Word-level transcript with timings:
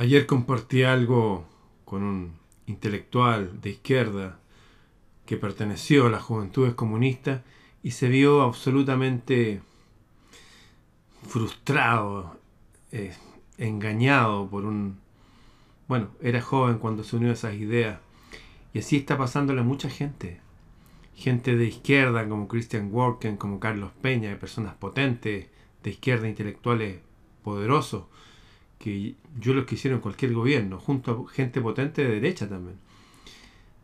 Ayer 0.00 0.24
compartí 0.24 0.82
algo 0.82 1.44
con 1.84 2.02
un 2.02 2.32
intelectual 2.64 3.60
de 3.60 3.68
izquierda 3.68 4.40
que 5.26 5.36
perteneció 5.36 6.06
a 6.06 6.10
las 6.10 6.22
juventudes 6.22 6.72
comunistas 6.72 7.42
y 7.82 7.90
se 7.90 8.08
vio 8.08 8.40
absolutamente 8.40 9.60
frustrado, 11.28 12.40
eh, 12.92 13.14
engañado 13.58 14.48
por 14.48 14.64
un... 14.64 15.00
Bueno, 15.86 16.08
era 16.22 16.40
joven 16.40 16.78
cuando 16.78 17.04
se 17.04 17.16
unió 17.16 17.28
a 17.28 17.34
esas 17.34 17.56
ideas 17.56 18.00
y 18.72 18.78
así 18.78 18.96
está 18.96 19.18
pasándole 19.18 19.60
a 19.60 19.64
mucha 19.64 19.90
gente. 19.90 20.40
Gente 21.14 21.56
de 21.56 21.66
izquierda 21.66 22.26
como 22.26 22.48
Christian 22.48 22.88
Worken, 22.90 23.36
como 23.36 23.60
Carlos 23.60 23.92
Peña, 24.00 24.38
personas 24.38 24.72
potentes, 24.76 25.48
de 25.82 25.90
izquierda 25.90 26.26
intelectuales 26.26 27.00
poderosos 27.44 28.04
que 28.80 29.14
yo 29.38 29.52
los 29.52 29.66
quisiera 29.66 29.94
en 29.94 30.00
cualquier 30.00 30.32
gobierno, 30.32 30.78
junto 30.78 31.26
a 31.28 31.32
gente 31.32 31.60
potente 31.60 32.02
de 32.02 32.14
derecha 32.14 32.48
también. 32.48 32.78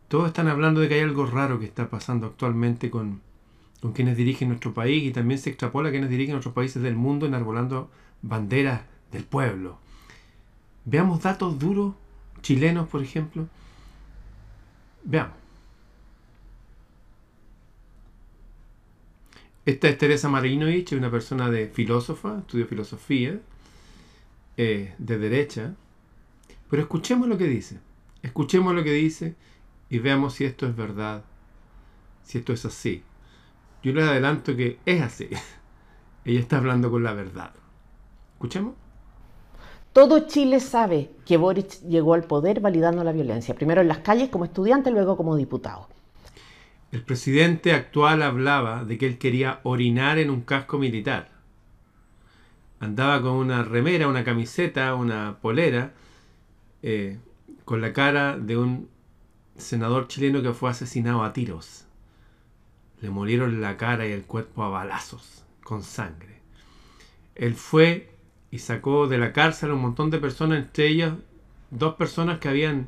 Todos 0.07 0.27
están 0.27 0.47
hablando 0.47 0.81
de 0.81 0.89
que 0.89 0.95
hay 0.95 1.01
algo 1.01 1.27
raro 1.27 1.59
que 1.59 1.65
está 1.65 1.89
pasando 1.89 2.25
actualmente 2.25 2.89
con, 2.89 3.21
con 3.79 3.93
quienes 3.93 4.17
dirigen 4.17 4.49
nuestro 4.49 4.73
país 4.73 5.03
y 5.03 5.11
también 5.11 5.39
se 5.39 5.51
extrapola 5.51 5.89
a 5.89 5.91
quienes 5.91 6.09
dirigen 6.09 6.35
otros 6.35 6.53
países 6.55 6.81
del 6.81 6.95
mundo 6.95 7.27
enarbolando 7.27 7.91
banderas 8.23 8.81
del 9.11 9.23
pueblo. 9.23 9.77
Veamos 10.85 11.21
datos 11.21 11.59
duros 11.59 11.93
chilenos, 12.41 12.87
por 12.87 13.03
ejemplo. 13.03 13.47
Veamos. 15.03 15.35
Esta 19.63 19.89
es 19.89 19.97
Teresa 19.99 20.27
Marinovich, 20.27 20.93
una 20.93 21.11
persona 21.11 21.51
de 21.51 21.67
filósofa, 21.67 22.39
estudia 22.39 22.65
filosofía, 22.65 23.39
eh, 24.57 24.95
de 24.97 25.17
derecha, 25.19 25.75
pero 26.69 26.81
escuchemos 26.81 27.27
lo 27.27 27.37
que 27.37 27.45
dice, 27.45 27.79
escuchemos 28.23 28.73
lo 28.73 28.83
que 28.83 28.91
dice 28.91 29.35
y 29.89 29.99
veamos 29.99 30.33
si 30.33 30.45
esto 30.45 30.67
es 30.67 30.75
verdad, 30.75 31.23
si 32.23 32.39
esto 32.39 32.53
es 32.53 32.65
así. 32.65 33.03
Yo 33.83 33.93
les 33.93 34.03
adelanto 34.03 34.55
que 34.55 34.79
es 34.85 35.01
así. 35.01 35.29
Ella 36.25 36.39
está 36.39 36.57
hablando 36.57 36.91
con 36.91 37.03
la 37.03 37.13
verdad. 37.13 37.51
Escuchemos. 38.33 38.73
Todo 39.93 40.27
Chile 40.27 40.59
sabe 40.59 41.11
que 41.25 41.37
Boric 41.37 41.81
llegó 41.87 42.13
al 42.13 42.23
poder 42.23 42.59
validando 42.59 43.03
la 43.03 43.11
violencia, 43.11 43.55
primero 43.55 43.81
en 43.81 43.87
las 43.87 43.99
calles 43.99 44.29
como 44.29 44.45
estudiante, 44.45 44.91
luego 44.91 45.15
como 45.15 45.35
diputado. 45.35 45.87
El 46.91 47.03
presidente 47.03 47.73
actual 47.73 48.21
hablaba 48.21 48.83
de 48.83 48.97
que 48.97 49.07
él 49.07 49.17
quería 49.17 49.59
orinar 49.63 50.17
en 50.17 50.29
un 50.29 50.41
casco 50.41 50.77
militar 50.77 51.36
andaba 52.79 53.21
con 53.21 53.31
una 53.33 53.63
remera, 53.63 54.07
una 54.07 54.23
camiseta, 54.23 54.95
una 54.95 55.37
polera, 55.41 55.93
eh, 56.83 57.17
con 57.65 57.81
la 57.81 57.93
cara 57.93 58.37
de 58.37 58.57
un 58.57 58.89
senador 59.57 60.07
chileno 60.07 60.41
que 60.41 60.53
fue 60.53 60.69
asesinado 60.69 61.23
a 61.23 61.33
tiros. 61.33 61.85
Le 63.01 63.09
molieron 63.09 63.61
la 63.61 63.77
cara 63.77 64.07
y 64.07 64.11
el 64.11 64.23
cuerpo 64.23 64.63
a 64.63 64.69
balazos, 64.69 65.43
con 65.63 65.83
sangre. 65.83 66.39
Él 67.35 67.55
fue 67.55 68.11
y 68.51 68.59
sacó 68.59 69.07
de 69.07 69.17
la 69.17 69.33
cárcel 69.33 69.71
a 69.71 69.73
un 69.73 69.81
montón 69.81 70.09
de 70.09 70.19
personas, 70.19 70.59
entre 70.59 70.87
ellas 70.87 71.13
dos 71.69 71.95
personas 71.95 72.39
que 72.39 72.49
habían 72.49 72.87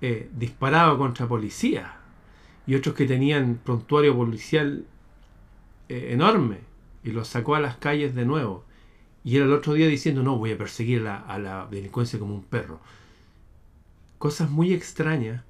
eh, 0.00 0.30
disparado 0.34 0.98
contra 0.98 1.26
policía 1.26 1.96
y 2.66 2.74
otros 2.74 2.94
que 2.94 3.06
tenían 3.06 3.58
prontuario 3.62 4.14
policial 4.14 4.84
eh, 5.88 6.08
enorme 6.12 6.58
y 7.02 7.10
los 7.10 7.28
sacó 7.28 7.54
a 7.54 7.60
las 7.60 7.76
calles 7.76 8.14
de 8.14 8.24
nuevo 8.24 8.65
y 9.26 9.36
era 9.36 9.44
el 9.44 9.52
otro 9.52 9.74
día 9.74 9.88
diciendo, 9.88 10.22
no, 10.22 10.38
voy 10.38 10.52
a 10.52 10.58
perseguir 10.58 11.06
a 11.06 11.38
la 11.38 11.66
delincuencia 11.68 12.16
como 12.16 12.34
un 12.34 12.44
perro. 12.44 12.78
Cosas 14.18 14.50
muy 14.50 14.72
extrañas 14.72 15.42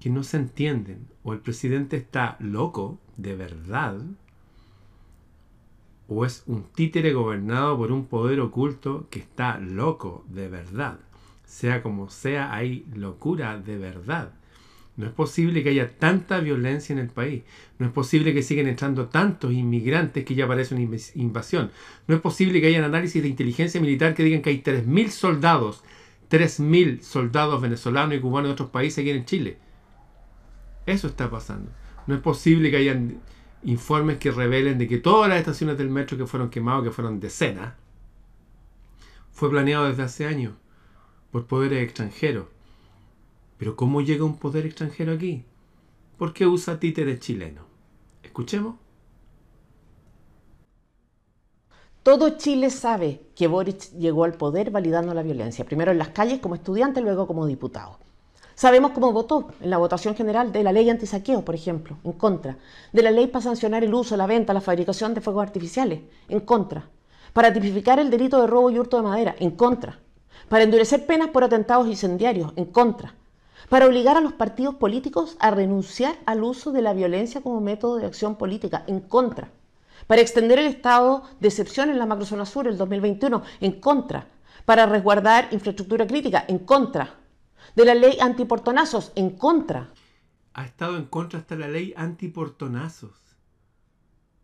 que 0.00 0.08
no 0.08 0.24
se 0.24 0.38
entienden. 0.38 1.06
O 1.22 1.34
el 1.34 1.40
presidente 1.40 1.98
está 1.98 2.36
loco, 2.40 2.98
de 3.18 3.36
verdad, 3.36 4.00
o 6.08 6.24
es 6.24 6.42
un 6.46 6.64
títere 6.64 7.12
gobernado 7.12 7.76
por 7.76 7.92
un 7.92 8.06
poder 8.06 8.40
oculto 8.40 9.06
que 9.10 9.18
está 9.18 9.58
loco, 9.58 10.24
de 10.28 10.48
verdad. 10.48 10.98
Sea 11.44 11.82
como 11.82 12.08
sea, 12.08 12.54
hay 12.54 12.86
locura 12.94 13.58
de 13.58 13.76
verdad. 13.76 14.32
No 14.96 15.06
es 15.06 15.12
posible 15.12 15.62
que 15.62 15.70
haya 15.70 15.88
tanta 15.96 16.40
violencia 16.40 16.92
en 16.92 16.98
el 16.98 17.08
país. 17.08 17.44
No 17.78 17.86
es 17.86 17.92
posible 17.92 18.34
que 18.34 18.42
sigan 18.42 18.66
entrando 18.66 19.06
tantos 19.06 19.52
inmigrantes 19.52 20.24
que 20.24 20.34
ya 20.34 20.46
parece 20.46 20.74
una 20.74 20.86
invasión. 21.14 21.70
No 22.06 22.14
es 22.14 22.20
posible 22.20 22.60
que 22.60 22.66
haya 22.66 22.84
análisis 22.84 23.22
de 23.22 23.28
inteligencia 23.28 23.80
militar 23.80 24.14
que 24.14 24.22
digan 24.22 24.42
que 24.42 24.50
hay 24.50 24.62
3.000 24.62 25.08
soldados, 25.08 25.82
3.000 26.30 27.00
soldados 27.00 27.60
venezolanos 27.62 28.16
y 28.16 28.20
cubanos 28.20 28.50
de 28.50 28.52
otros 28.52 28.70
países 28.70 28.98
aquí 28.98 29.10
en 29.10 29.24
Chile. 29.24 29.56
Eso 30.84 31.06
está 31.06 31.30
pasando. 31.30 31.70
No 32.06 32.14
es 32.14 32.20
posible 32.20 32.70
que 32.70 32.76
hayan 32.76 33.20
informes 33.64 34.18
que 34.18 34.30
revelen 34.30 34.76
de 34.76 34.88
que 34.88 34.98
todas 34.98 35.28
las 35.28 35.38
estaciones 35.38 35.78
del 35.78 35.88
metro 35.88 36.18
que 36.18 36.26
fueron 36.26 36.50
quemadas, 36.50 36.84
que 36.84 36.90
fueron 36.90 37.18
decenas, 37.18 37.74
fue 39.30 39.48
planeado 39.48 39.88
desde 39.88 40.02
hace 40.02 40.26
años 40.26 40.52
por 41.30 41.46
poderes 41.46 41.82
extranjeros 41.82 42.46
pero 43.62 43.76
¿cómo 43.76 44.00
llega 44.00 44.24
un 44.24 44.38
poder 44.38 44.66
extranjero 44.66 45.12
aquí? 45.12 45.44
¿Por 46.18 46.34
qué 46.34 46.48
usa 46.48 46.80
títeres 46.80 47.20
chileno? 47.20 47.62
Escuchemos. 48.20 48.74
Todo 52.02 52.30
Chile 52.30 52.70
sabe 52.70 53.20
que 53.36 53.46
Boric 53.46 53.92
llegó 53.92 54.24
al 54.24 54.34
poder 54.34 54.72
validando 54.72 55.14
la 55.14 55.22
violencia, 55.22 55.64
primero 55.64 55.92
en 55.92 55.98
las 55.98 56.08
calles 56.08 56.40
como 56.40 56.56
estudiante, 56.56 57.00
luego 57.00 57.28
como 57.28 57.46
diputado. 57.46 58.00
Sabemos 58.56 58.90
cómo 58.90 59.12
votó 59.12 59.52
en 59.60 59.70
la 59.70 59.78
votación 59.78 60.16
general 60.16 60.50
de 60.50 60.64
la 60.64 60.72
ley 60.72 60.90
antisaqueo, 60.90 61.44
por 61.44 61.54
ejemplo, 61.54 61.98
en 62.02 62.14
contra, 62.14 62.58
de 62.92 63.02
la 63.04 63.12
ley 63.12 63.28
para 63.28 63.44
sancionar 63.44 63.84
el 63.84 63.94
uso, 63.94 64.16
la 64.16 64.26
venta, 64.26 64.52
la 64.52 64.60
fabricación 64.60 65.14
de 65.14 65.20
fuegos 65.20 65.44
artificiales, 65.44 66.00
en 66.28 66.40
contra, 66.40 66.90
para 67.32 67.52
tipificar 67.52 68.00
el 68.00 68.10
delito 68.10 68.40
de 68.40 68.48
robo 68.48 68.72
y 68.72 68.80
hurto 68.80 68.96
de 68.96 69.04
madera, 69.04 69.36
en 69.38 69.52
contra, 69.52 70.00
para 70.48 70.64
endurecer 70.64 71.06
penas 71.06 71.28
por 71.28 71.44
atentados 71.44 71.86
incendiarios, 71.86 72.52
en 72.56 72.64
contra, 72.64 73.14
para 73.72 73.86
obligar 73.86 74.18
a 74.18 74.20
los 74.20 74.34
partidos 74.34 74.74
políticos 74.74 75.34
a 75.40 75.50
renunciar 75.50 76.18
al 76.26 76.44
uso 76.44 76.72
de 76.72 76.82
la 76.82 76.92
violencia 76.92 77.40
como 77.40 77.62
método 77.62 77.96
de 77.96 78.04
acción 78.04 78.36
política, 78.36 78.84
en 78.86 79.00
contra, 79.00 79.50
para 80.06 80.20
extender 80.20 80.58
el 80.58 80.66
estado 80.66 81.22
de 81.40 81.48
excepción 81.48 81.88
en 81.88 81.98
la 81.98 82.04
macrozona 82.04 82.44
sur 82.44 82.68
el 82.68 82.76
2021, 82.76 83.42
en 83.62 83.80
contra, 83.80 84.26
para 84.66 84.84
resguardar 84.84 85.48
infraestructura 85.52 86.06
crítica, 86.06 86.44
en 86.48 86.58
contra, 86.58 87.14
de 87.74 87.86
la 87.86 87.94
ley 87.94 88.18
antiportonazos, 88.20 89.10
en 89.14 89.30
contra. 89.30 89.88
Ha 90.52 90.66
estado 90.66 90.98
en 90.98 91.06
contra 91.06 91.38
hasta 91.38 91.56
la 91.56 91.68
ley 91.68 91.94
antiportonazos. 91.96 93.38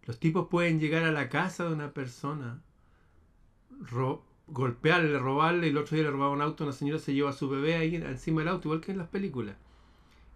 Los 0.04 0.18
tipos 0.18 0.48
pueden 0.48 0.80
llegar 0.80 1.04
a 1.04 1.12
la 1.12 1.28
casa 1.28 1.64
de 1.64 1.74
una 1.74 1.92
persona, 1.92 2.62
golpearle, 4.48 5.18
robarle, 5.18 5.68
el 5.68 5.76
otro 5.76 5.94
día 5.94 6.04
le 6.04 6.10
robaba 6.10 6.32
un 6.32 6.42
auto, 6.42 6.64
una 6.64 6.72
señora 6.72 6.98
se 6.98 7.14
lleva 7.14 7.30
a 7.30 7.34
su 7.34 7.48
bebé 7.48 7.74
ahí 7.76 7.96
encima 7.96 8.40
del 8.40 8.48
auto, 8.48 8.68
igual 8.68 8.80
que 8.80 8.92
en 8.92 8.98
las 8.98 9.08
películas. 9.08 9.56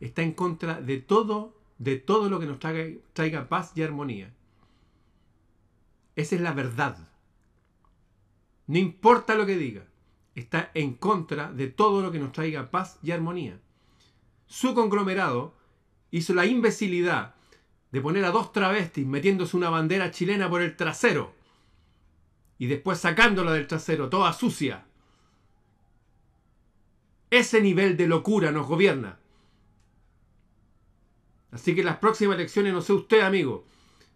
Está 0.00 0.22
en 0.22 0.32
contra 0.32 0.80
de 0.80 0.98
todo, 0.98 1.54
de 1.78 1.96
todo 1.96 2.28
lo 2.28 2.38
que 2.40 2.46
nos 2.46 2.58
traiga, 2.58 3.00
traiga 3.12 3.48
paz 3.48 3.72
y 3.74 3.82
armonía. 3.82 4.32
Esa 6.16 6.34
es 6.34 6.40
la 6.40 6.52
verdad. 6.52 7.08
No 8.66 8.78
importa 8.78 9.34
lo 9.34 9.46
que 9.46 9.56
diga, 9.56 9.86
está 10.34 10.70
en 10.74 10.94
contra 10.94 11.52
de 11.52 11.68
todo 11.68 12.02
lo 12.02 12.12
que 12.12 12.18
nos 12.18 12.32
traiga 12.32 12.70
paz 12.70 12.98
y 13.02 13.10
armonía. 13.10 13.60
Su 14.46 14.74
conglomerado 14.74 15.54
hizo 16.10 16.34
la 16.34 16.46
imbecilidad 16.46 17.34
de 17.90 18.00
poner 18.00 18.24
a 18.24 18.30
dos 18.30 18.52
travestis 18.52 19.06
metiéndose 19.06 19.56
una 19.56 19.70
bandera 19.70 20.10
chilena 20.10 20.48
por 20.48 20.62
el 20.62 20.76
trasero 20.76 21.34
y 22.62 22.66
después 22.66 23.00
sacándola 23.00 23.54
del 23.54 23.66
trasero, 23.66 24.08
toda 24.08 24.32
sucia. 24.32 24.84
Ese 27.28 27.60
nivel 27.60 27.96
de 27.96 28.06
locura 28.06 28.52
nos 28.52 28.68
gobierna. 28.68 29.18
Así 31.50 31.74
que 31.74 31.82
las 31.82 31.96
próximas 31.96 32.36
elecciones, 32.36 32.72
no 32.72 32.80
sé 32.80 32.92
usted, 32.92 33.22
amigo, 33.22 33.66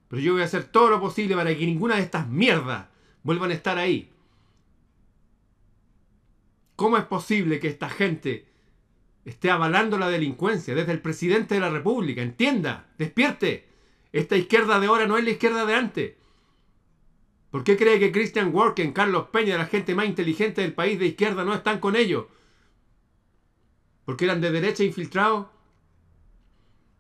pero 0.07 0.23
yo 0.23 0.35
voy 0.35 0.43
a 0.43 0.45
hacer 0.45 0.63
todo 0.63 0.91
lo 0.91 1.01
posible 1.01 1.35
para 1.35 1.57
que 1.57 1.67
ninguna 1.67 1.97
de 1.97 2.03
estas 2.03 2.29
mierdas 2.29 2.87
vuelvan 3.25 3.51
a 3.51 3.55
estar 3.55 3.79
ahí. 3.79 4.13
¿Cómo 6.77 6.99
es 6.99 7.05
posible 7.07 7.59
que 7.59 7.67
esta 7.67 7.89
gente 7.89 8.47
esté 9.25 9.51
avalando 9.51 9.99
la 9.99 10.09
delincuencia 10.09 10.73
desde 10.77 10.93
el 10.93 11.01
presidente 11.01 11.57
de 11.57 11.63
la 11.63 11.71
República? 11.71 12.23
Entienda, 12.23 12.87
despierte. 12.97 13.67
Esta 14.13 14.37
izquierda 14.37 14.79
de 14.79 14.87
ahora 14.87 15.09
no 15.09 15.19
es 15.19 15.25
la 15.25 15.31
izquierda 15.31 15.67
de 15.67 15.75
antes. 15.75 16.26
¿Por 17.51 17.65
qué 17.65 17.77
cree 17.77 17.99
que 17.99 18.13
Christian 18.13 18.55
Worken, 18.55 18.93
Carlos 18.93 19.29
Peña, 19.31 19.57
la 19.57 19.67
gente 19.67 19.95
más 19.95 20.07
inteligente 20.07 20.63
del 20.63 20.75
país 20.75 20.99
de 20.99 21.07
izquierda, 21.07 21.45
no 21.45 21.55
están 21.55 21.79
con 21.79 21.97
ellos? 21.97 22.27
¿Porque 24.05 24.25
eran 24.25 24.41
de 24.41 24.51
derecha 24.51 24.85
infiltrados? 24.85 25.47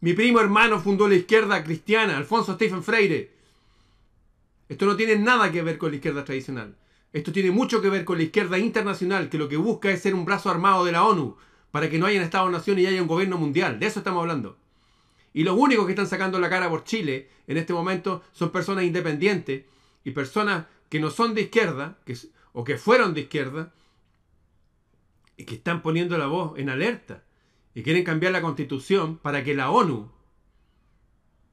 Mi 0.01 0.13
primo 0.13 0.41
hermano 0.41 0.81
fundó 0.81 1.09
la 1.09 1.15
izquierda 1.15 1.63
cristiana, 1.65 2.17
Alfonso 2.17 2.55
Stephen 2.55 2.83
Freire. 2.83 3.33
Esto 4.69 4.87
no 4.87 4.97
tiene 4.97 5.17
nada 5.17 5.51
que 5.51 5.63
ver 5.63 5.79
con 5.79 5.91
la 5.91 5.97
izquierda 5.97 6.25
tradicional. 6.25 6.77
Esto 7.13 7.33
tiene 7.33 7.51
mucho 7.51 7.81
que 7.81 7.89
ver 7.89 8.05
con 8.05 8.19
la 8.19 8.25
izquierda 8.25 8.59
internacional, 8.59 9.29
que 9.29 9.39
lo 9.39 9.49
que 9.49 9.57
busca 9.57 9.91
es 9.91 10.03
ser 10.03 10.15
un 10.15 10.25
brazo 10.25 10.51
armado 10.51 10.85
de 10.85 10.93
la 10.93 11.05
ONU, 11.05 11.37
para 11.71 11.89
que 11.89 11.99
no 11.99 12.07
haya 12.07 12.19
un 12.19 12.25
Estado-nación 12.25 12.79
y 12.79 12.87
haya 12.87 13.01
un 13.01 13.09
gobierno 13.09 13.39
mundial. 13.39 13.79
De 13.79 13.87
eso 13.87 14.01
estamos 14.01 14.21
hablando. 14.21 14.57
Y 15.33 15.45
los 15.45 15.57
únicos 15.57 15.87
que 15.87 15.93
están 15.93 16.07
sacando 16.07 16.39
la 16.41 16.49
cara 16.49 16.69
por 16.69 16.85
Chile 16.85 17.29
en 17.47 17.57
este 17.57 17.73
momento 17.73 18.23
son 18.33 18.51
personas 18.51 18.85
independientes 18.85 19.65
y 20.07 20.13
personas 20.13 20.67
que 20.89 21.01
no 21.01 21.11
son 21.11 21.35
de 21.35 21.41
izquierda, 21.43 21.99
que, 22.07 22.17
o 22.53 22.63
que 22.63 22.79
fueron 22.79 23.13
de 23.13 23.23
izquierda, 23.23 23.75
y 25.37 25.45
que 25.45 25.57
están 25.57 25.83
poniendo 25.83 26.17
la 26.17 26.29
voz 26.29 26.57
en 26.61 26.71
alerta 26.71 27.25
y 27.75 27.83
quieren 27.83 28.05
cambiar 28.05 28.31
la 28.33 28.41
constitución 28.41 29.19
para 29.19 29.43
que 29.43 29.57
la 29.57 29.73
ONU 29.73 30.09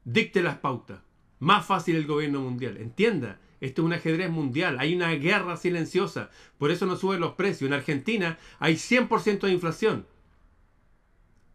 dicte 0.06 0.44
las 0.44 0.60
pautas. 0.60 1.02
Más 1.40 1.66
fácil 1.66 1.96
el 1.96 2.06
gobierno 2.06 2.42
mundial. 2.42 2.78
Entienda, 2.78 3.42
esto 3.60 3.82
es 3.82 3.86
un 3.88 3.94
ajedrez 3.94 4.30
mundial. 4.30 4.78
Hay 4.80 4.96
una 4.96 5.10
guerra 5.14 5.58
silenciosa. 5.58 6.30
Por 6.60 6.70
eso 6.70 6.86
no 6.86 6.96
suben 6.96 7.22
los 7.22 7.34
precios. 7.34 7.68
En 7.68 7.74
Argentina 7.74 8.38
hay 8.60 8.76
100% 8.76 9.48
de 9.48 9.52
inflación. 9.52 10.06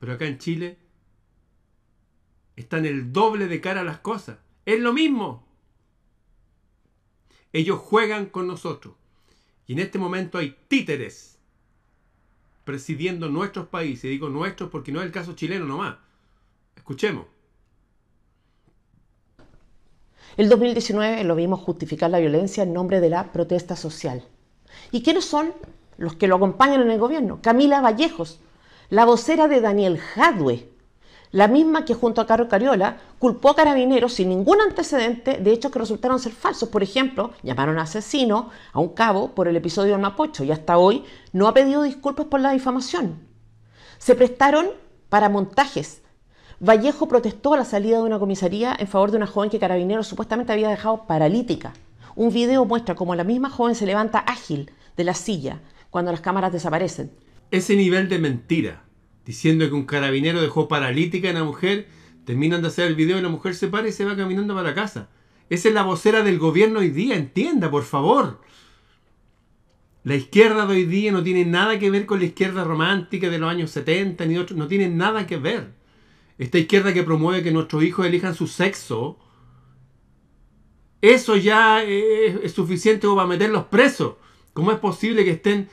Pero 0.01 0.15
acá 0.15 0.27
en 0.27 0.39
Chile 0.39 0.79
están 2.57 2.87
el 2.87 3.13
doble 3.13 3.47
de 3.47 3.61
cara 3.61 3.83
a 3.83 3.85
las 3.85 4.01
cosas. 4.01 4.39
Es 4.67 4.81
lo 4.81 4.93
mismo. 4.93 5.48
Ellos 7.53 7.79
juegan 7.79 8.27
con 8.27 8.47
nosotros. 8.47 8.95
Y 9.67 9.75
en 9.75 9.81
este 9.81 9.99
momento 9.99 10.39
hay 10.39 10.57
títeres 10.69 11.39
presidiendo 12.65 13.29
nuestros 13.29 13.67
países. 13.69 14.05
Y 14.05 14.09
digo 14.09 14.29
nuestros 14.29 14.71
porque 14.71 14.93
no 14.93 15.01
es 15.01 15.07
el 15.07 15.13
caso 15.13 15.35
chileno 15.35 15.65
nomás. 15.65 15.97
Escuchemos. 16.77 17.27
El 20.37 20.49
2019 20.49 21.25
lo 21.25 21.35
vimos 21.35 21.61
justificar 21.61 22.11
la 22.11 22.21
violencia 22.21 22.63
en 22.63 22.73
nombre 22.73 23.01
de 23.01 23.11
la 23.11 23.33
protesta 23.33 23.75
social. 23.75 24.25
¿Y 24.93 25.03
quiénes 25.03 25.25
son 25.25 25.53
los 25.97 26.15
que 26.15 26.29
lo 26.29 26.37
acompañan 26.37 26.83
en 26.83 26.91
el 26.91 26.99
gobierno? 26.99 27.41
Camila 27.43 27.81
Vallejos, 27.81 28.41
la 28.91 29.05
vocera 29.05 29.49
de 29.49 29.61
Daniel 29.61 29.99
Jadwe, 29.99 30.69
la 31.31 31.49
misma 31.49 31.85
que 31.85 31.95
junto 31.95 32.21
a 32.21 32.27
Carlos 32.27 32.49
Cariola 32.49 32.99
culpó 33.19 33.51
a 33.51 33.57
carabineros 33.57 34.15
sin 34.15 34.31
ningún 34.31 34.61
antecedente 34.61 35.39
de 35.39 35.53
hechos 35.53 35.71
que 35.71 35.79
resultaron 35.79 36.19
ser 36.19 36.33
falsos. 36.33 36.69
Por 36.69 36.83
ejemplo, 36.83 37.33
llamaron 37.43 37.79
asesino 37.79 38.51
a 38.73 38.81
un 38.81 38.91
cabo 38.91 39.35
por 39.35 39.49
el 39.49 39.57
episodio 39.57 39.93
del 39.93 40.01
Mapocho 40.01 40.45
y 40.45 40.53
hasta 40.53 40.79
hoy 40.79 41.05
no 41.33 41.47
ha 41.47 41.55
pedido 41.55 41.83
disculpas 41.83 42.27
por 42.27 42.41
la 42.41 42.53
difamación. 42.53 43.19
Se 43.99 44.15
prestaron 44.15 44.69
para 45.09 45.29
montajes. 45.29 46.03
Vallejo 46.61 47.09
protestó 47.09 47.55
a 47.55 47.59
la 47.59 47.65
salida 47.65 47.99
de 47.99 48.05
una 48.05 48.19
comisaría 48.19 48.75
en 48.79 48.89
favor 48.89 49.11
de 49.11 49.19
una 49.19 49.27
joven 49.27 49.51
que 49.51 49.61
Carabineros 49.61 50.07
supuestamente 50.07 50.53
había 50.53 50.71
dejado 50.71 51.07
paralítica. 51.07 51.73
Un 52.17 52.33
video 52.33 52.65
muestra 52.65 52.95
cómo 52.95 53.15
la 53.15 53.23
misma 53.23 53.51
joven 53.51 53.75
se 53.75 53.87
levanta 53.87 54.19
ágil 54.19 54.73
de 54.97 55.05
la 55.05 55.15
silla 55.15 55.61
cuando 55.91 56.11
las 56.11 56.21
cámaras 56.21 56.53
desaparecen. 56.53 57.13
Ese 57.51 57.77
nivel 57.77 58.09
de 58.09 58.19
mentira 58.19 58.88
diciendo 59.29 59.69
que 59.69 59.75
un 59.75 59.85
carabinero 59.85 60.41
dejó 60.41 60.69
paralítica 60.69 61.29
a 61.29 61.33
una 61.33 61.45
mujer, 61.45 61.87
terminan 62.25 62.63
de 62.63 62.69
hacer 62.69 62.87
el 62.87 62.95
video 62.95 63.19
y 63.19 63.21
la 63.21 63.29
mujer 63.29 63.55
se 63.55 63.69
para 63.69 63.87
y 63.87 63.93
se 63.93 64.07
va 64.07 64.17
caminando 64.17 64.55
para 64.55 64.75
casa. 64.75 65.11
Esa 65.51 65.69
es 65.69 65.75
la 65.75 65.83
vocera 65.83 66.23
del 66.23 66.39
gobierno 66.39 66.79
hoy 66.79 66.89
día, 66.89 67.15
entienda, 67.15 67.71
por 67.71 67.83
favor. 67.83 68.41
La 70.03 70.15
izquierda 70.15 70.65
de 70.65 70.77
hoy 70.77 70.85
día 70.87 71.13
no 71.13 71.23
tiene 71.23 71.45
nada 71.45 71.79
que 71.79 71.91
ver 71.91 72.07
con 72.07 72.21
la 72.21 72.25
izquierda 72.25 72.65
romántica 72.65 73.29
de 73.29 73.39
los 73.39 73.51
años 73.51 73.71
70 73.71 74.25
ni 74.25 74.39
otros, 74.39 74.59
no 74.59 74.67
tiene 74.67 74.89
nada 74.89 75.27
que 75.27 75.37
ver. 75.37 75.75
Esta 76.39 76.57
izquierda 76.57 76.95
que 76.95 77.03
promueve 77.03 77.43
que 77.43 77.51
nuestros 77.51 77.83
hijos 77.83 78.07
elijan 78.07 78.35
su 78.35 78.47
sexo, 78.47 79.19
eso 81.03 81.37
ya 81.37 81.85
es, 81.85 82.51
suficiente 82.53 83.07
para 83.07 83.27
meterlos 83.27 83.65
presos. 83.65 84.15
¿Cómo 84.55 84.73
es 84.73 84.79
posible 84.79 85.23
que 85.23 85.33
estén 85.33 85.69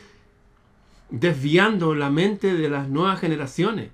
desviando 1.10 1.96
la 1.96 2.10
mente 2.10 2.56
de 2.56 2.70
las 2.70 2.90
nuevas 2.90 3.20
generaciones, 3.20 3.92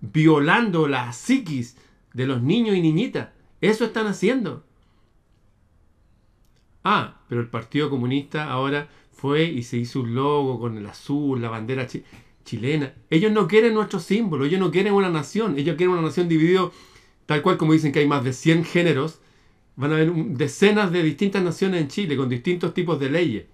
violando 0.00 0.88
la 0.88 1.12
psiquis 1.12 1.76
de 2.12 2.26
los 2.26 2.42
niños 2.42 2.76
y 2.76 2.80
niñitas. 2.80 3.30
Eso 3.60 3.84
están 3.84 4.06
haciendo. 4.06 4.64
Ah, 6.84 7.20
pero 7.28 7.40
el 7.40 7.48
Partido 7.48 7.90
Comunista 7.90 8.50
ahora 8.50 8.88
fue 9.12 9.44
y 9.44 9.62
se 9.62 9.76
hizo 9.76 10.00
un 10.00 10.14
logo 10.14 10.60
con 10.60 10.78
el 10.78 10.86
azul, 10.86 11.40
la 11.40 11.48
bandera 11.48 11.86
chilena. 12.44 12.94
Ellos 13.10 13.32
no 13.32 13.48
quieren 13.48 13.74
nuestro 13.74 13.98
símbolo, 13.98 14.44
ellos 14.44 14.60
no 14.60 14.70
quieren 14.70 14.94
una 14.94 15.10
nación, 15.10 15.58
ellos 15.58 15.76
quieren 15.76 15.94
una 15.94 16.02
nación 16.02 16.28
dividida 16.28 16.70
tal 17.24 17.42
cual 17.42 17.56
como 17.56 17.72
dicen 17.72 17.90
que 17.90 17.98
hay 17.98 18.06
más 18.06 18.22
de 18.22 18.32
100 18.32 18.64
géneros. 18.64 19.20
Van 19.74 19.90
a 19.90 19.96
haber 19.96 20.12
decenas 20.14 20.90
de 20.92 21.02
distintas 21.02 21.42
naciones 21.42 21.82
en 21.82 21.88
Chile 21.88 22.16
con 22.16 22.28
distintos 22.28 22.72
tipos 22.72 22.98
de 22.98 23.10
leyes 23.10 23.44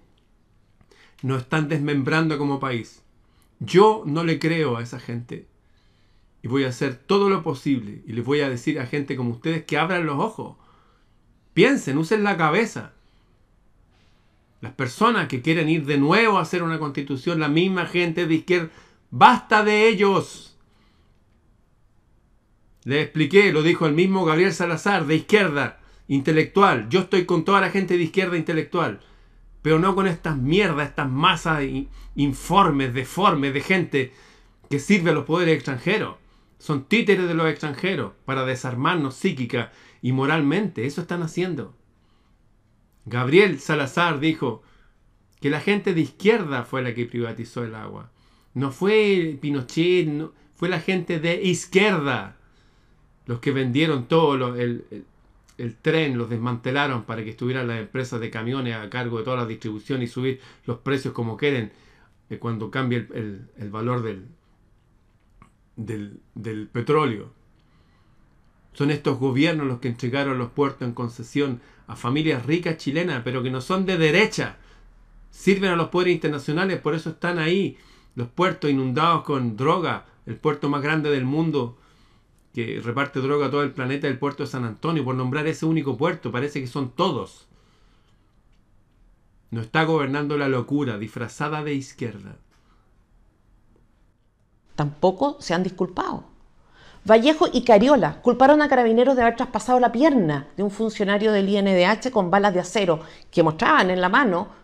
nos 1.23 1.41
están 1.41 1.69
desmembrando 1.69 2.37
como 2.37 2.59
país. 2.59 3.01
Yo 3.59 4.03
no 4.05 4.23
le 4.23 4.39
creo 4.39 4.77
a 4.77 4.83
esa 4.83 4.99
gente. 4.99 5.47
Y 6.43 6.49
voy 6.49 6.65
a 6.65 6.69
hacer 6.69 6.95
todo 6.95 7.29
lo 7.29 7.41
posible. 7.41 8.03
Y 8.05 8.11
les 8.11 8.25
voy 8.25 8.41
a 8.41 8.49
decir 8.49 8.77
a 8.79 8.85
gente 8.85 9.15
como 9.15 9.31
ustedes 9.31 9.63
que 9.63 9.77
abran 9.77 10.05
los 10.05 10.19
ojos. 10.19 10.57
Piensen, 11.53 11.97
usen 11.97 12.23
la 12.23 12.35
cabeza. 12.35 12.91
Las 14.59 14.73
personas 14.73 15.29
que 15.29 15.41
quieren 15.41 15.69
ir 15.69 15.85
de 15.85 15.97
nuevo 15.97 16.37
a 16.37 16.41
hacer 16.41 16.61
una 16.61 16.77
constitución, 16.77 17.39
la 17.39 17.47
misma 17.47 17.85
gente 17.85 18.27
de 18.27 18.35
izquierda, 18.35 18.69
basta 19.09 19.63
de 19.63 19.87
ellos. 19.87 20.57
Les 22.83 23.01
expliqué, 23.03 23.53
lo 23.53 23.63
dijo 23.63 23.85
el 23.85 23.93
mismo 23.93 24.25
Gabriel 24.25 24.51
Salazar, 24.51 25.05
de 25.05 25.15
izquierda, 25.15 25.79
intelectual. 26.09 26.89
Yo 26.89 27.01
estoy 27.01 27.25
con 27.25 27.45
toda 27.45 27.61
la 27.61 27.69
gente 27.69 27.95
de 27.97 28.03
izquierda 28.03 28.35
intelectual 28.35 28.99
pero 29.63 29.79
no 29.79 29.95
con 29.95 30.05
estas 30.07 30.37
mierdas, 30.37 30.89
estas 30.89 31.09
masas 31.09 31.63
informes, 32.15 32.93
deformes 32.93 33.53
de 33.53 33.61
gente 33.61 34.13
que 34.69 34.77
sirve 34.77 35.11
a 35.11 35.13
los 35.13 35.23
poderes 35.23 35.55
extranjeros. 35.55 36.17
Son 36.59 36.83
títeres 36.83 37.27
de 37.27 37.33
los 37.33 37.49
extranjeros 37.49 38.11
para 38.25 38.45
desarmarnos 38.45 39.15
psíquica 39.15 39.71
y 40.01 40.11
moralmente. 40.11 40.85
Eso 40.85 41.01
están 41.01 41.23
haciendo. 41.23 41.75
Gabriel 43.05 43.59
Salazar 43.59 44.19
dijo 44.19 44.63
que 45.39 45.49
la 45.49 45.61
gente 45.61 45.93
de 45.93 46.01
izquierda 46.01 46.63
fue 46.63 46.81
la 46.83 46.93
que 46.93 47.05
privatizó 47.05 47.63
el 47.63 47.75
agua. 47.75 48.11
No 48.53 48.71
fue 48.71 49.37
Pinochet, 49.41 50.07
no, 50.07 50.33
fue 50.55 50.67
la 50.67 50.81
gente 50.81 51.19
de 51.19 51.41
izquierda 51.41 52.35
los 53.25 53.39
que 53.39 53.51
vendieron 53.51 54.09
todo 54.09 54.55
el, 54.55 54.85
el 54.91 55.05
tren 55.81 56.17
los 56.17 56.29
desmantelaron 56.29 57.03
para 57.03 57.23
que 57.23 57.31
estuvieran 57.31 57.67
las 57.67 57.79
empresas 57.79 58.19
de 58.19 58.29
camiones 58.29 58.75
a 58.75 58.89
cargo 58.89 59.19
de 59.19 59.23
toda 59.23 59.37
la 59.37 59.45
distribución 59.45 60.01
y 60.01 60.07
subir 60.07 60.39
los 60.65 60.79
precios 60.79 61.13
como 61.13 61.37
quieren 61.37 61.71
eh, 62.29 62.39
cuando 62.39 62.71
cambie 62.71 63.07
el, 63.13 63.69
valor 63.69 64.01
del, 64.01 64.27
del, 65.75 66.19
del, 66.33 66.67
petróleo. 66.67 67.31
Son 68.73 68.89
estos 68.89 69.19
gobiernos 69.19 69.67
los 69.67 69.79
que 69.79 69.89
entregaron 69.89 70.39
los 70.39 70.49
puertos 70.49 70.87
en 70.87 70.93
concesión 70.93 71.61
a 71.85 71.95
familias 71.95 72.45
ricas 72.45 72.77
chilenas, 72.77 73.21
pero 73.23 73.43
que 73.43 73.51
no 73.51 73.61
son 73.61 73.85
de 73.85 73.97
derecha. 73.97 74.57
Sirven 75.29 75.71
a 75.71 75.75
los 75.75 75.89
poderes 75.89 76.15
internacionales, 76.15 76.79
por 76.79 76.95
eso 76.95 77.11
están 77.11 77.37
ahí. 77.37 77.77
Los 78.15 78.29
puertos 78.29 78.71
inundados 78.71 79.23
con 79.23 79.55
droga, 79.57 80.05
el 80.25 80.37
puerto 80.37 80.69
más 80.69 80.81
grande 80.81 81.11
del 81.11 81.25
mundo 81.25 81.77
que 82.53 82.79
reparte 82.83 83.19
droga 83.19 83.47
a 83.47 83.51
todo 83.51 83.63
el 83.63 83.71
planeta 83.71 84.07
del 84.07 84.19
puerto 84.19 84.43
de 84.43 84.49
San 84.49 84.63
Antonio, 84.63 85.03
por 85.03 85.15
nombrar 85.15 85.47
ese 85.47 85.65
único 85.65 85.97
puerto, 85.97 86.31
parece 86.31 86.61
que 86.61 86.67
son 86.67 86.91
todos. 86.91 87.47
No 89.49 89.61
está 89.61 89.83
gobernando 89.83 90.37
la 90.37 90.47
locura 90.47 90.97
disfrazada 90.97 91.63
de 91.63 91.73
izquierda. 91.73 92.35
Tampoco 94.75 95.37
se 95.39 95.53
han 95.53 95.63
disculpado. 95.63 96.25
Vallejo 97.05 97.47
y 97.51 97.63
Cariola 97.63 98.21
culparon 98.21 98.61
a 98.61 98.69
carabineros 98.69 99.15
de 99.15 99.23
haber 99.23 99.35
traspasado 99.35 99.79
la 99.79 99.91
pierna 99.91 100.47
de 100.55 100.63
un 100.63 100.71
funcionario 100.71 101.31
del 101.31 101.49
INDH 101.49 102.11
con 102.11 102.31
balas 102.31 102.53
de 102.53 102.61
acero 102.61 103.01
que 103.29 103.43
mostraban 103.43 103.89
en 103.89 103.99
la 103.99 104.09
mano 104.09 104.62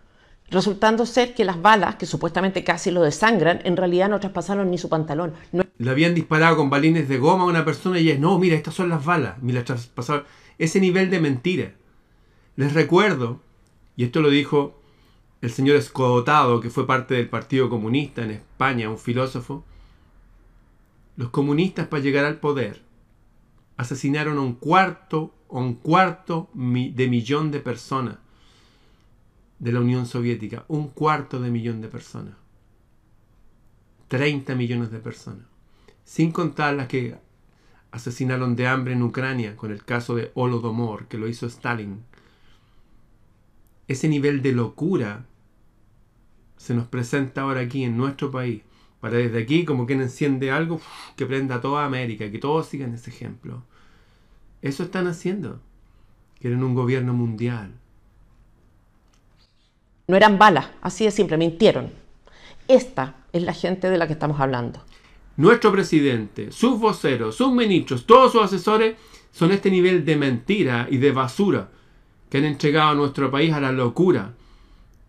resultando 0.52 1.06
ser 1.06 1.34
que 1.34 1.46
las 1.46 1.62
balas, 1.62 1.96
que 1.96 2.06
supuestamente 2.06 2.64
casi 2.64 2.92
lo 2.92 3.02
desangran, 3.02 3.62
en 3.64 3.78
realidad 3.78 4.10
no 4.10 4.20
traspasaron 4.20 4.72
ni 4.72 4.78
su 4.78 4.90
pantalón. 4.90 5.34
Le 5.52 5.92
habían 5.92 6.16
disparado 6.16 6.58
con 6.58 6.70
balines 6.70 7.08
de 7.08 7.18
goma 7.18 7.44
a 7.44 7.48
una 7.48 7.66
persona 7.66 8.00
y 8.00 8.10
es, 8.10 8.20
no, 8.20 8.38
mira, 8.40 8.56
estas 8.56 8.74
son 8.74 8.90
las 8.90 9.06
balas, 9.06 9.42
mira, 9.42 9.64
traspasaron. 9.64 10.24
Ese 10.58 10.80
nivel 10.80 11.10
de 11.10 11.20
mentira. 11.20 11.74
Les 12.56 12.74
recuerdo, 12.74 13.40
y 13.96 14.04
esto 14.04 14.22
lo 14.22 14.30
dijo 14.30 14.80
el 15.42 15.52
señor 15.52 15.78
Escotado, 15.78 16.60
que 16.60 16.70
fue 16.70 16.86
parte 16.86 17.14
del 17.14 17.30
Partido 17.30 17.70
Comunista 17.70 18.24
en 18.24 18.32
España, 18.32 18.90
un 18.90 18.98
filósofo, 18.98 19.64
los 21.16 21.30
comunistas 21.30 21.88
para 21.88 22.04
llegar 22.04 22.26
al 22.26 22.40
poder 22.40 22.82
asesinaron 23.78 24.38
a 24.38 24.42
un 24.42 24.56
cuarto, 24.56 25.34
a 25.50 25.58
un 25.58 25.76
cuarto 25.76 26.50
de 26.54 27.08
millón 27.08 27.52
de 27.52 27.60
personas 27.60 28.18
de 29.60 29.72
la 29.72 29.82
Unión 29.82 30.06
Soviética, 30.06 30.66
un 30.68 30.88
cuarto 30.88 31.40
de 31.40 31.52
millón 31.52 31.82
de 31.82 31.90
personas. 31.90 32.36
30 34.08 34.56
millones 34.56 34.92
de 34.92 35.00
personas. 35.00 35.46
Sin 36.04 36.32
contar 36.32 36.74
las 36.74 36.88
que 36.88 37.16
asesinaron 37.92 38.56
de 38.56 38.68
hambre 38.68 38.94
en 38.94 39.04
Ucrania 39.04 39.56
con 39.56 39.72
el 39.72 39.84
caso 39.84 40.16
de 40.16 40.32
Holodomor, 40.34 41.08
que 41.08 41.18
lo 41.18 41.28
hizo 41.28 41.46
Stalin. 41.46 42.04
Ese 43.88 44.08
nivel 44.08 44.42
de 44.42 44.52
locura 44.52 45.26
se 46.58 46.74
nos 46.74 46.88
presenta 46.88 47.42
ahora 47.42 47.62
aquí 47.62 47.84
en 47.84 47.98
nuestro 47.98 48.32
país, 48.32 48.62
para 49.00 49.18
desde 49.18 49.42
aquí 49.42 49.66
como 49.66 49.86
quien 49.86 50.02
enciende 50.02 50.52
algo 50.52 50.82
que 51.16 51.26
prenda 51.26 51.56
a 51.56 51.62
toda 51.62 51.86
América, 51.86 52.30
que 52.30 52.40
todos 52.40 52.68
sigan 52.68 52.94
ese 52.94 53.10
ejemplo. 53.10 53.64
Eso 54.62 54.84
están 54.84 55.08
haciendo. 55.08 55.62
Quieren 56.40 56.64
un 56.64 56.76
gobierno 56.76 57.14
mundial. 57.14 57.74
No 60.10 60.18
eran 60.18 60.40
balas, 60.40 60.66
así 60.82 61.06
de 61.06 61.12
simple, 61.12 61.38
mintieron. 61.38 61.92
Esta 62.68 63.18
es 63.32 63.44
la 63.44 63.54
gente 63.54 63.92
de 63.92 63.98
la 64.00 64.08
que 64.08 64.14
estamos 64.14 64.40
hablando. 64.40 64.82
Nuestro 65.38 65.72
presidente, 65.72 66.52
sus 66.52 66.80
voceros, 66.80 67.36
sus 67.36 67.54
ministros, 67.54 68.08
todos 68.08 68.32
sus 68.32 68.42
asesores 68.42 68.96
son 69.32 69.52
este 69.52 69.70
nivel 69.70 70.04
de 70.06 70.16
mentira 70.16 70.88
y 70.90 70.98
de 70.98 71.12
basura 71.12 71.70
que 72.28 72.40
han 72.40 72.46
entregado 72.46 72.90
a 72.90 72.96
nuestro 72.96 73.30
país 73.30 73.54
a 73.54 73.62
la 73.62 73.72
locura 73.72 74.34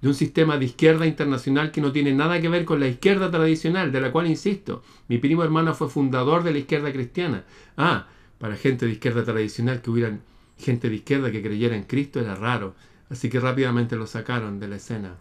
de 0.02 0.08
un 0.08 0.14
sistema 0.14 0.58
de 0.58 0.66
izquierda 0.66 1.06
internacional 1.06 1.72
que 1.72 1.80
no 1.80 1.92
tiene 1.92 2.12
nada 2.12 2.38
que 2.38 2.50
ver 2.50 2.66
con 2.66 2.78
la 2.78 2.88
izquierda 2.88 3.30
tradicional, 3.30 3.92
de 3.92 4.02
la 4.02 4.12
cual, 4.12 4.26
insisto, 4.26 4.82
mi 5.08 5.16
primo 5.16 5.42
hermano 5.42 5.72
fue 5.72 5.88
fundador 5.88 6.42
de 6.42 6.52
la 6.52 6.58
izquierda 6.58 6.92
cristiana. 6.92 7.44
Ah, 7.78 8.06
para 8.38 8.54
gente 8.54 8.84
de 8.84 8.92
izquierda 8.92 9.24
tradicional 9.24 9.80
que 9.80 9.90
hubieran 9.90 10.20
gente 10.58 10.90
de 10.90 10.96
izquierda 10.96 11.32
que 11.32 11.42
creyera 11.42 11.74
en 11.74 11.84
Cristo 11.84 12.20
era 12.20 12.34
raro, 12.34 12.74
así 13.10 13.28
que 13.28 13.40
rápidamente 13.40 13.96
lo 13.96 14.06
sacaron 14.06 14.60
de 14.60 14.68
la 14.68 14.76
escena. 14.76 15.16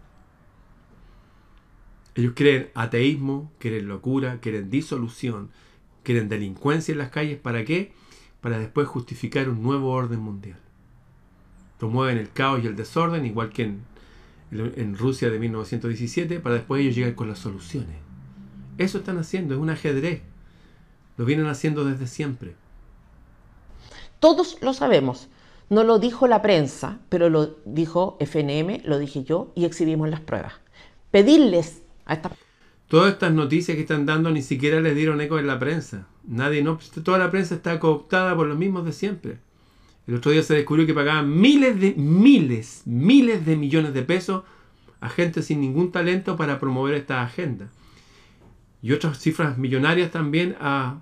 Ellos 2.14 2.32
creen 2.34 2.70
ateísmo, 2.74 3.52
quieren 3.58 3.88
locura, 3.88 4.38
quieren 4.40 4.70
disolución, 4.70 5.50
quieren 6.02 6.28
delincuencia 6.28 6.92
en 6.92 6.98
las 6.98 7.10
calles, 7.10 7.38
¿para 7.38 7.64
qué? 7.64 7.92
Para 8.40 8.58
después 8.58 8.88
justificar 8.88 9.48
un 9.48 9.62
nuevo 9.62 9.90
orden 9.90 10.20
mundial. 10.20 10.58
Promueven 11.78 12.18
el 12.18 12.30
caos 12.30 12.62
y 12.64 12.66
el 12.66 12.76
desorden, 12.76 13.26
igual 13.26 13.50
que 13.50 13.64
en 13.64 13.90
en 14.50 14.96
Rusia 14.96 15.30
de 15.30 15.38
1917 15.38 16.40
para 16.40 16.56
después 16.56 16.82
ellos 16.82 16.96
llegar 16.96 17.14
con 17.14 17.28
las 17.28 17.38
soluciones. 17.38 17.96
Eso 18.78 18.98
están 18.98 19.18
haciendo, 19.18 19.54
es 19.54 19.60
un 19.60 19.70
ajedrez. 19.70 20.22
Lo 21.16 21.24
vienen 21.24 21.46
haciendo 21.46 21.84
desde 21.84 22.06
siempre. 22.06 22.54
Todos 24.18 24.58
lo 24.62 24.72
sabemos. 24.72 25.28
No 25.70 25.84
lo 25.84 26.00
dijo 26.00 26.26
la 26.26 26.42
prensa, 26.42 26.98
pero 27.08 27.30
lo 27.30 27.56
dijo 27.64 28.16
FNM, 28.18 28.82
lo 28.84 28.98
dije 28.98 29.22
yo 29.22 29.52
y 29.54 29.64
exhibimos 29.64 30.10
las 30.10 30.20
pruebas. 30.20 30.54
Pedirles 31.12 31.82
a 32.06 32.14
esta... 32.14 32.32
Todas 32.88 33.12
estas 33.12 33.32
noticias 33.32 33.76
que 33.76 33.82
están 33.82 34.04
dando 34.04 34.32
ni 34.32 34.42
siquiera 34.42 34.80
les 34.80 34.96
dieron 34.96 35.20
eco 35.20 35.38
en 35.38 35.46
la 35.46 35.60
prensa. 35.60 36.08
Nadie, 36.24 36.64
no, 36.64 36.80
toda 37.04 37.18
la 37.18 37.30
prensa 37.30 37.54
está 37.54 37.78
cooptada 37.78 38.34
por 38.34 38.48
los 38.48 38.58
mismos 38.58 38.84
de 38.84 38.90
siempre. 38.90 39.38
El 40.08 40.16
otro 40.16 40.32
día 40.32 40.42
se 40.42 40.54
descubrió 40.54 40.86
que 40.86 40.92
pagaban 40.92 41.40
miles 41.40 41.80
de, 41.80 41.94
miles, 41.94 42.82
miles 42.84 43.46
de 43.46 43.54
millones 43.54 43.94
de 43.94 44.02
pesos 44.02 44.42
a 45.00 45.08
gente 45.08 45.40
sin 45.40 45.60
ningún 45.60 45.92
talento 45.92 46.36
para 46.36 46.58
promover 46.58 46.96
esta 46.96 47.22
agenda. 47.22 47.70
Y 48.82 48.90
otras 48.90 49.20
cifras 49.20 49.56
millonarias 49.56 50.10
también 50.10 50.56
a 50.60 50.98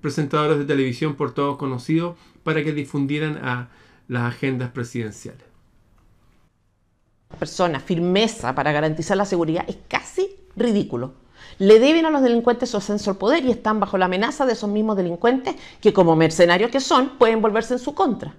presentadores 0.00 0.58
de 0.58 0.64
televisión 0.64 1.16
por 1.16 1.34
todos 1.34 1.56
conocidos 1.56 2.16
para 2.44 2.62
que 2.62 2.72
difundieran 2.72 3.38
a 3.42 3.68
las 4.08 4.34
agendas 4.34 4.70
presidenciales. 4.70 5.44
Persona, 7.38 7.80
firmeza 7.80 8.54
para 8.54 8.72
garantizar 8.72 9.16
la 9.16 9.24
seguridad 9.24 9.64
es 9.68 9.76
casi 9.88 10.36
ridículo. 10.56 11.14
Le 11.58 11.78
deben 11.78 12.06
a 12.06 12.10
los 12.10 12.22
delincuentes 12.22 12.70
su 12.70 12.76
ascenso 12.76 13.10
al 13.10 13.16
poder 13.16 13.44
y 13.44 13.50
están 13.50 13.80
bajo 13.80 13.98
la 13.98 14.06
amenaza 14.06 14.46
de 14.46 14.52
esos 14.52 14.70
mismos 14.70 14.96
delincuentes 14.96 15.54
que 15.80 15.92
como 15.92 16.16
mercenarios 16.16 16.70
que 16.70 16.80
son 16.80 17.18
pueden 17.18 17.42
volverse 17.42 17.74
en 17.74 17.80
su 17.80 17.94
contra. 17.94 18.34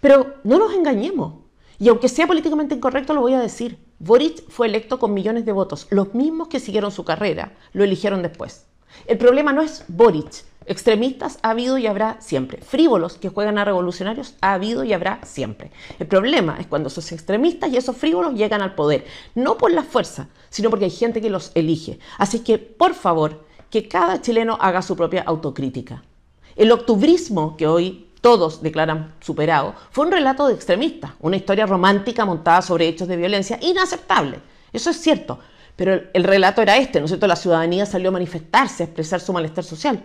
Pero 0.00 0.36
no 0.44 0.58
nos 0.58 0.74
engañemos. 0.74 1.34
Y 1.78 1.88
aunque 1.88 2.08
sea 2.08 2.26
políticamente 2.26 2.74
incorrecto, 2.74 3.14
lo 3.14 3.20
voy 3.20 3.34
a 3.34 3.40
decir. 3.40 3.78
Boric 3.98 4.48
fue 4.48 4.66
electo 4.66 4.98
con 4.98 5.14
millones 5.14 5.44
de 5.44 5.52
votos. 5.52 5.86
Los 5.90 6.14
mismos 6.14 6.48
que 6.48 6.60
siguieron 6.60 6.92
su 6.92 7.04
carrera 7.04 7.54
lo 7.72 7.84
eligieron 7.84 8.22
después. 8.22 8.66
El 9.06 9.18
problema 9.18 9.52
no 9.52 9.62
es 9.62 9.84
Boric. 9.88 10.44
Extremistas 10.66 11.38
ha 11.42 11.50
habido 11.50 11.78
y 11.78 11.86
habrá 11.86 12.20
siempre. 12.20 12.60
Frívolos 12.62 13.14
que 13.14 13.28
juegan 13.28 13.58
a 13.58 13.64
revolucionarios 13.64 14.34
ha 14.40 14.54
habido 14.54 14.84
y 14.84 14.92
habrá 14.92 15.20
siempre. 15.24 15.70
El 15.98 16.06
problema 16.06 16.56
es 16.60 16.66
cuando 16.66 16.88
esos 16.88 17.10
extremistas 17.12 17.70
y 17.70 17.76
esos 17.76 17.96
frívolos 17.96 18.34
llegan 18.34 18.62
al 18.62 18.74
poder. 18.74 19.04
No 19.34 19.58
por 19.58 19.72
la 19.72 19.82
fuerza, 19.82 20.28
sino 20.50 20.70
porque 20.70 20.86
hay 20.86 20.90
gente 20.90 21.20
que 21.20 21.30
los 21.30 21.52
elige. 21.54 21.98
Así 22.18 22.40
que, 22.40 22.58
por 22.58 22.94
favor, 22.94 23.44
que 23.70 23.88
cada 23.88 24.20
chileno 24.20 24.58
haga 24.60 24.82
su 24.82 24.96
propia 24.96 25.22
autocrítica. 25.22 26.02
El 26.56 26.70
octubrismo 26.70 27.56
que 27.56 27.66
hoy 27.66 28.08
todos 28.20 28.62
declaran 28.62 29.14
superado 29.20 29.74
fue 29.90 30.06
un 30.06 30.12
relato 30.12 30.46
de 30.46 30.54
extremistas, 30.54 31.12
una 31.20 31.36
historia 31.36 31.66
romántica 31.66 32.24
montada 32.24 32.62
sobre 32.62 32.86
hechos 32.86 33.08
de 33.08 33.16
violencia 33.16 33.58
inaceptable. 33.62 34.40
Eso 34.72 34.90
es 34.90 34.96
cierto, 34.96 35.38
pero 35.74 36.00
el, 36.12 36.24
relato 36.24 36.62
era 36.62 36.76
este, 36.76 37.00
¿no 37.00 37.06
es 37.06 37.10
cierto? 37.10 37.26
La 37.26 37.36
ciudadanía 37.36 37.86
salió 37.86 38.10
a 38.10 38.12
manifestarse, 38.12 38.82
a 38.82 38.86
expresar 38.86 39.20
su 39.20 39.32
malestar 39.32 39.64
social. 39.64 40.02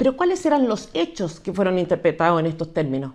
Pero 0.00 0.16
¿cuáles 0.16 0.46
eran 0.46 0.66
los 0.66 0.88
hechos 0.94 1.40
que 1.40 1.52
fueron 1.52 1.78
interpretados 1.78 2.40
en 2.40 2.46
estos 2.46 2.72
términos? 2.72 3.12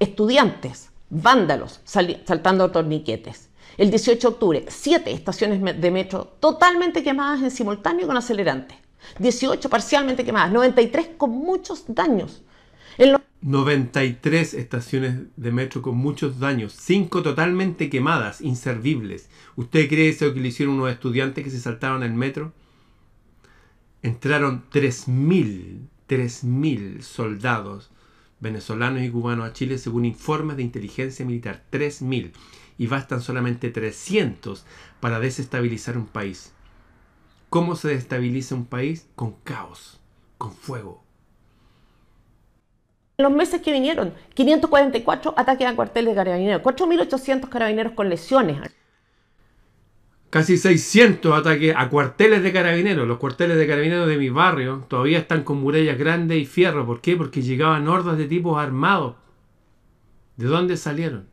Estudiantes, 0.00 0.90
vándalos, 1.10 1.80
saltando 1.84 2.72
torniquetes, 2.72 3.50
el 3.76 3.90
18 3.90 4.18
de 4.28 4.34
octubre, 4.34 4.64
siete 4.66 5.12
estaciones 5.12 5.80
de 5.80 5.90
metro 5.92 6.24
totalmente 6.40 7.04
quemadas 7.04 7.42
en 7.42 7.52
simultáneo 7.52 8.08
con 8.08 8.16
acelerantes. 8.16 8.76
18 9.20 9.70
parcialmente 9.70 10.24
quemadas, 10.24 10.50
93 10.50 11.10
con 11.16 11.30
muchos 11.30 11.84
daños. 11.86 12.42
93 13.40 14.54
estaciones 14.54 15.18
de 15.36 15.52
metro 15.52 15.82
con 15.82 15.96
muchos 15.96 16.40
daños, 16.40 16.72
5 16.72 17.22
totalmente 17.22 17.88
quemadas, 17.88 18.40
inservibles. 18.40 19.30
¿Usted 19.54 19.88
cree 19.88 20.08
eso 20.08 20.34
que 20.34 20.40
le 20.40 20.48
hicieron 20.48 20.74
unos 20.74 20.90
estudiantes 20.90 21.44
que 21.44 21.50
se 21.50 21.60
saltaron 21.60 22.02
el 22.02 22.14
metro? 22.14 22.52
Entraron 24.02 24.64
3.000, 24.72 25.86
3.000 26.08 27.02
soldados 27.02 27.90
venezolanos 28.40 29.02
y 29.02 29.10
cubanos 29.10 29.48
a 29.48 29.52
Chile 29.52 29.78
según 29.78 30.04
informes 30.04 30.56
de 30.56 30.62
inteligencia 30.62 31.24
militar. 31.24 31.64
3.000 31.70 32.32
y 32.78 32.86
bastan 32.86 33.20
solamente 33.20 33.70
300 33.70 34.64
para 35.00 35.20
desestabilizar 35.20 35.96
un 35.98 36.06
país. 36.06 36.52
¿Cómo 37.50 37.76
se 37.76 37.88
desestabiliza 37.88 38.54
un 38.54 38.66
país? 38.66 39.08
Con 39.14 39.32
caos, 39.42 40.00
con 40.36 40.52
fuego. 40.52 41.02
En 43.16 43.24
los 43.24 43.32
meses 43.32 43.60
que 43.62 43.72
vinieron, 43.72 44.14
544 44.34 45.34
ataques 45.36 45.66
a 45.66 45.74
cuarteles 45.74 46.12
de 46.12 46.14
carabineros, 46.14 46.62
4.800 46.62 47.48
carabineros 47.48 47.94
con 47.94 48.08
lesiones. 48.08 48.60
Casi 50.30 50.58
600 50.58 51.38
ataques 51.38 51.74
a 51.74 51.88
cuarteles 51.88 52.42
de 52.42 52.52
carabineros. 52.52 53.08
Los 53.08 53.18
cuarteles 53.18 53.56
de 53.56 53.66
carabineros 53.66 54.08
de 54.08 54.18
mi 54.18 54.28
barrio 54.28 54.84
todavía 54.88 55.18
están 55.18 55.42
con 55.42 55.58
murallas 55.58 55.96
grandes 55.96 56.38
y 56.38 56.44
fierro. 56.44 56.84
¿Por 56.84 57.00
qué? 57.00 57.16
Porque 57.16 57.40
llegaban 57.40 57.88
hordas 57.88 58.18
de 58.18 58.26
tipos 58.26 58.58
armados. 58.58 59.16
¿De 60.36 60.46
dónde 60.46 60.76
salieron? 60.76 61.28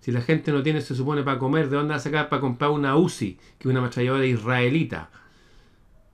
Si 0.00 0.10
la 0.10 0.20
gente 0.20 0.50
no 0.52 0.62
tiene, 0.62 0.80
se 0.80 0.94
supone, 0.94 1.22
para 1.22 1.38
comer, 1.38 1.68
¿de 1.68 1.76
dónde 1.76 1.92
va 1.92 1.96
a 1.96 2.00
sacar 2.00 2.28
para 2.28 2.40
comprar 2.40 2.70
una 2.70 2.96
UCI, 2.96 3.34
que 3.58 3.60
es 3.60 3.66
una 3.66 3.78
ametralladora 3.78 4.26
israelita? 4.26 5.10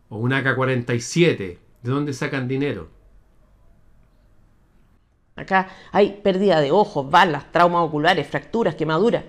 O 0.09 0.19
una 0.19 0.39
AK-47. 0.39 1.37
¿De 1.37 1.59
dónde 1.91 2.13
sacan 2.13 2.47
dinero? 2.47 2.91
Acá 5.35 5.71
hay 5.93 6.21
pérdida 6.23 6.61
de 6.61 6.71
ojos, 6.71 7.11
balas, 7.11 7.51
traumas 7.51 7.83
oculares, 7.89 8.27
fracturas, 8.27 8.75
quemaduras. 8.75 9.25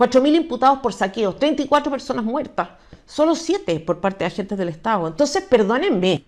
4.000 0.00 0.34
imputados 0.34 0.78
por 0.78 0.94
saqueos, 0.94 1.38
34 1.38 1.92
personas 1.92 2.24
muertas, 2.24 2.70
solo 3.04 3.34
7 3.34 3.80
por 3.80 4.00
parte 4.00 4.20
de 4.20 4.28
agentes 4.28 4.56
del 4.56 4.70
Estado. 4.70 5.06
Entonces, 5.06 5.42
perdónenme. 5.42 6.24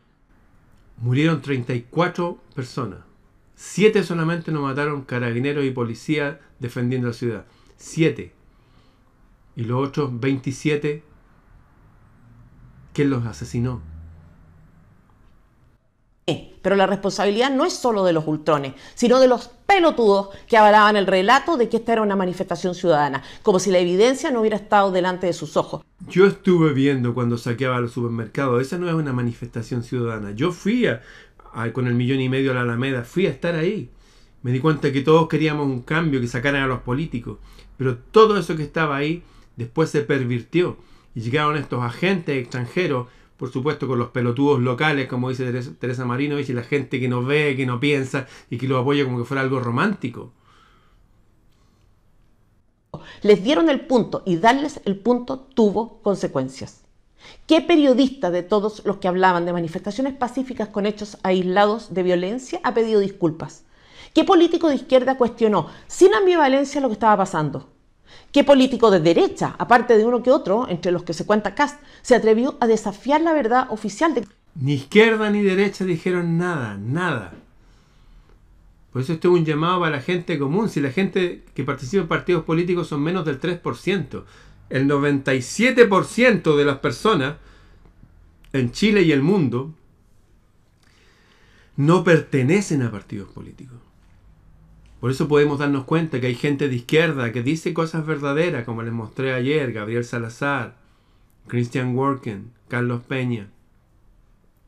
Murieron 0.99 1.41
34 1.41 2.37
personas. 2.55 2.99
7 3.55 4.03
solamente 4.03 4.53
nos 4.53 4.65
mataron 4.65 5.05
carabineros 5.05 5.65
y 5.65 5.71
policías 5.71 6.37
defendiendo 6.59 7.09
la 7.09 7.15
ciudad. 7.15 7.47
7. 7.79 8.35
Y 9.57 9.65
los 9.65 9.89
otros 9.89 10.21
27, 10.21 11.03
¿quién 12.93 13.09
los 13.09 13.25
asesinó? 13.25 13.81
Pero 16.63 16.77
la 16.77 16.87
responsabilidad 16.87 17.51
no 17.51 17.65
es 17.65 17.73
solo 17.73 18.05
de 18.05 18.13
los 18.13 18.27
ultrones, 18.27 18.75
sino 18.95 19.19
de 19.19 19.29
los 19.29 19.51
pelotudos 19.73 20.29
que 20.47 20.57
avalaban 20.57 20.97
el 20.97 21.07
relato 21.07 21.57
de 21.57 21.69
que 21.69 21.79
esta 21.79 21.95
era 21.95 22.03
una 22.03 22.17
manifestación 22.17 22.75
ciudadana, 22.75 23.23
como 23.43 23.59
si 23.59 23.71
la 23.71 23.79
evidencia 23.79 24.31
no 24.31 24.41
hubiera 24.41 24.57
estado 24.57 24.93
delante 24.93 25.27
de 25.27 25.33
sus 25.33 25.57
ojos. 25.57 25.83
Yo 26.09 26.27
estuve 26.27 26.73
viendo 26.73 27.15
cuando 27.15 27.39
saqueaba 27.39 27.81
los 27.81 27.93
supermercados, 27.93 28.61
esa 28.61 28.79
no 28.79 28.89
es 28.89 28.95
una 28.95 29.13
manifestación 29.13 29.83
ciudadana. 29.83 30.33
Yo 30.33 30.53
fui 30.53 30.87
a, 30.87 31.01
con 31.73 31.87
el 31.87 31.95
millón 31.95 32.21
y 32.21 32.29
medio 32.29 32.51
a 32.51 32.55
la 32.55 32.63
Alameda, 32.63 33.05
fui 33.05 33.27
a 33.27 33.31
estar 33.31 33.55
ahí. 33.55 33.91
Me 34.43 34.51
di 34.51 34.61
cuenta 34.61 34.93
que 34.93 35.03
todos 35.03 35.29
queríamos 35.29 35.67
un 35.67 35.83
cambio, 35.83 36.21
que 36.21 36.27
sacaran 36.27 36.63
a 36.63 36.67
los 36.67 36.81
políticos. 36.81 37.39
Pero 37.79 37.97
todo 37.97 38.37
eso 38.37 38.57
que 38.57 38.65
estaba 38.65 38.97
ahí 38.97 39.23
después 39.57 39.91
se 39.91 40.03
pervirtió 40.03 40.77
y 41.15 41.21
llegaron 41.21 41.57
estos 41.57 41.83
agentes 41.83 42.37
extranjeros, 42.37 43.07
por 43.43 43.51
supuesto 43.51 43.89
con 43.89 43.99
los 43.99 44.11
pelotudos 44.11 44.61
locales, 44.61 45.09
como 45.09 45.29
dice 45.29 45.53
Teresa, 45.81 46.05
Marino, 46.05 46.39
y 46.39 46.45
la 46.53 46.63
gente 46.63 47.01
que 47.01 47.09
no 47.09 47.25
ve, 47.25 47.57
que 47.57 47.67
no 47.67 47.81
piensa 47.81 48.29
y 48.49 48.57
que 48.57 48.69
lo 48.69 48.79
apoya 48.79 49.05
como 49.05 49.19
que 49.19 49.25
fuera 49.25 49.41
algo 49.41 49.59
romántico. 49.59 50.33
Les 53.23 53.43
dieron 53.43 53.69
el 53.69 53.81
punto 53.81 54.23
y 54.25 54.37
darles 54.37 54.81
el 54.85 54.97
punto 54.97 55.41
tuvo 55.41 56.01
consecuencias. 56.03 56.85
¿Qué 57.49 57.61
periodista 57.61 58.31
de 58.31 58.45
todos 58.45 58.83
los 58.85 58.99
que 58.99 59.09
hablaban 59.09 59.45
de 59.45 59.53
manifestaciones 59.53 60.15
pacíficas 60.15 60.69
con 60.69 60.87
hechos 60.87 61.19
aislados 61.25 61.93
de 61.93 62.05
violencia 62.05 62.61
ha 62.63 62.75
pedido 62.75 63.01
disculpas? 63.01 63.65
¿Qué 64.15 64.23
político 64.23 64.69
de 64.69 64.77
izquierda 64.77 65.19
cuestionó 65.19 65.67
sin 65.89 66.15
ambivalencia 66.15 66.81
lo 66.81 66.87
que 66.87 66.95
estaba 66.95 67.17
pasando? 67.17 67.72
¿Qué 68.33 68.45
político 68.45 68.91
de 68.91 69.01
derecha, 69.01 69.55
aparte 69.59 69.97
de 69.97 70.07
uno 70.07 70.23
que 70.23 70.31
otro, 70.31 70.69
entre 70.69 70.93
los 70.93 71.03
que 71.03 71.13
se 71.13 71.27
cuenta 71.27 71.55
Cast, 71.55 71.81
se 72.03 72.15
atrevió 72.15 72.57
a 72.61 72.67
desafiar 72.67 73.21
la 73.21 73.33
verdad 73.33 73.67
oficial 73.71 74.15
de... 74.15 74.27
Ni 74.55 74.75
izquierda 74.75 75.31
ni 75.31 75.43
derecha 75.43 75.85
dijeron 75.85 76.39
nada, 76.39 76.79
nada. 76.79 77.35
Por 78.93 79.03
eso 79.03 79.15
esto 79.15 79.29
es 79.29 79.41
un 79.41 79.45
llamado 79.45 79.81
para 79.81 79.97
la 79.97 80.03
gente 80.03 80.39
común. 80.39 80.69
Si 80.69 80.81
la 80.81 80.91
gente 80.91 81.45
que 81.55 81.65
participa 81.65 82.03
en 82.03 82.09
partidos 82.09 82.45
políticos 82.45 82.89
son 82.89 83.03
menos 83.03 83.25
del 83.25 83.41
3%, 83.41 84.25
el 84.69 84.89
97% 84.89 86.57
de 86.57 86.65
las 86.65 86.79
personas 86.79 87.37
en 88.53 88.71
Chile 88.73 89.03
y 89.03 89.13
el 89.13 89.23
mundo 89.23 89.75
no 91.77 92.05
pertenecen 92.05 92.83
a 92.83 92.91
partidos 92.91 93.31
políticos. 93.31 93.79
Por 95.03 95.11
eso 95.11 95.27
podemos 95.27 95.59
darnos 95.59 95.83
cuenta 95.83 96.21
que 96.21 96.29
hay 96.29 96.37
gente 96.37 96.69
de 96.69 96.77
izquierda 96.77 97.33
que 97.33 97.43
dice 97.43 97.75
cosas 97.75 98.07
verdaderas, 98.07 98.65
como 98.65 98.85
les 98.85 98.93
mostré 98.93 99.33
ayer, 99.33 99.73
Gabriel 99.73 100.05
Salazar, 100.05 100.77
Christian 101.49 101.97
Worken, 101.97 102.53
Carlos 102.69 103.03
Peña. 103.03 103.51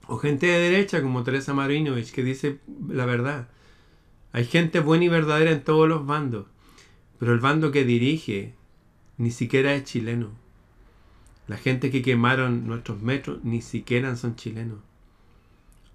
O 0.09 0.19
gente 0.19 0.49
de 0.49 0.59
derecha 0.59 1.03
como 1.03 1.23
Teresa 1.23 1.55
Marinovich 1.55 2.11
que 2.11 2.25
dice 2.25 2.59
la 2.88 3.07
verdad. 3.07 3.47
Hay 4.33 4.45
gente 4.45 4.81
buena 4.81 5.05
y 5.05 5.09
verdadera 5.09 5.53
en 5.53 5.62
todos 5.62 5.88
los 5.88 6.05
bandos. 6.05 6.47
Pero 7.21 7.33
el 7.33 7.38
bando 7.38 7.71
que 7.71 7.85
dirige 7.85 8.55
ni 9.19 9.31
siquiera 9.31 9.73
es 9.76 9.85
chileno. 9.85 10.31
La 11.47 11.59
gente 11.59 11.93
que 11.93 12.03
quemaron 12.03 12.67
nuestros 12.67 13.00
metros 13.00 13.38
ni 13.45 13.62
siquiera 13.62 14.17
son 14.17 14.35
chilenos. 14.35 14.81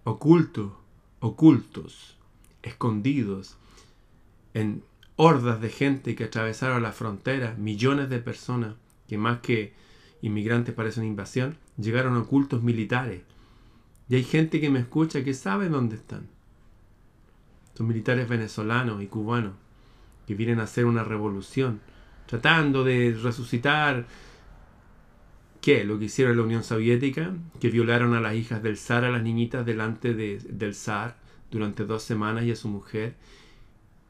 Ocultos, 0.06 0.72
ocultos, 1.20 2.16
escondidos 2.64 3.58
en 4.60 4.84
hordas 5.16 5.62
de 5.62 5.70
gente 5.70 6.16
que 6.16 6.26
atravesaron 6.26 6.82
la 6.82 6.92
frontera, 6.92 7.56
millones 7.58 8.10
de 8.10 8.20
personas 8.20 8.76
que 9.08 9.18
más 9.18 9.40
que 9.40 9.74
inmigrantes 10.22 10.74
parecen 10.74 11.04
invasión, 11.04 11.58
llegaron 11.78 12.16
a 12.16 12.20
ocultos 12.20 12.62
militares. 12.64 13.22
Y 14.08 14.16
hay 14.16 14.24
gente 14.24 14.62
que 14.62 14.70
me 14.70 14.80
escucha 14.80 15.24
que 15.24 15.34
sabe 15.34 15.70
dónde 15.70 15.96
están. 15.96 16.28
Son 17.76 17.88
militares 17.88 18.28
venezolanos 18.28 19.02
y 19.02 19.08
cubanos 19.08 19.54
que 20.28 20.36
vienen 20.36 20.60
a 20.60 20.64
hacer 20.64 20.86
una 20.86 21.04
revolución, 21.04 21.80
tratando 22.28 22.84
de 22.84 23.18
resucitar 23.22 24.06
¿Qué? 25.62 25.84
Lo 25.84 26.00
que 26.00 26.06
hicieron 26.06 26.38
la 26.38 26.44
Unión 26.44 26.64
Soviética, 26.64 27.34
que 27.60 27.70
violaron 27.70 28.14
a 28.14 28.22
las 28.22 28.36
hijas 28.36 28.64
del 28.64 28.78
zar, 28.78 29.04
a 29.04 29.12
las 29.12 29.24
niñitas 29.24 29.66
delante 29.66 30.14
del 30.14 30.74
zar 30.74 31.18
durante 31.52 31.86
dos 31.86 32.04
semanas 32.04 32.46
y 32.46 32.52
a 32.52 32.56
su 32.56 32.70
mujer, 32.70 33.16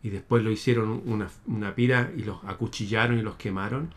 y 0.01 0.09
después 0.09 0.43
lo 0.43 0.51
hicieron 0.51 1.01
una, 1.05 1.29
una 1.45 1.75
pira 1.75 2.11
y 2.15 2.23
los 2.23 2.43
acuchillaron 2.45 3.19
y 3.19 3.21
los 3.21 3.35
quemaron 3.35 3.89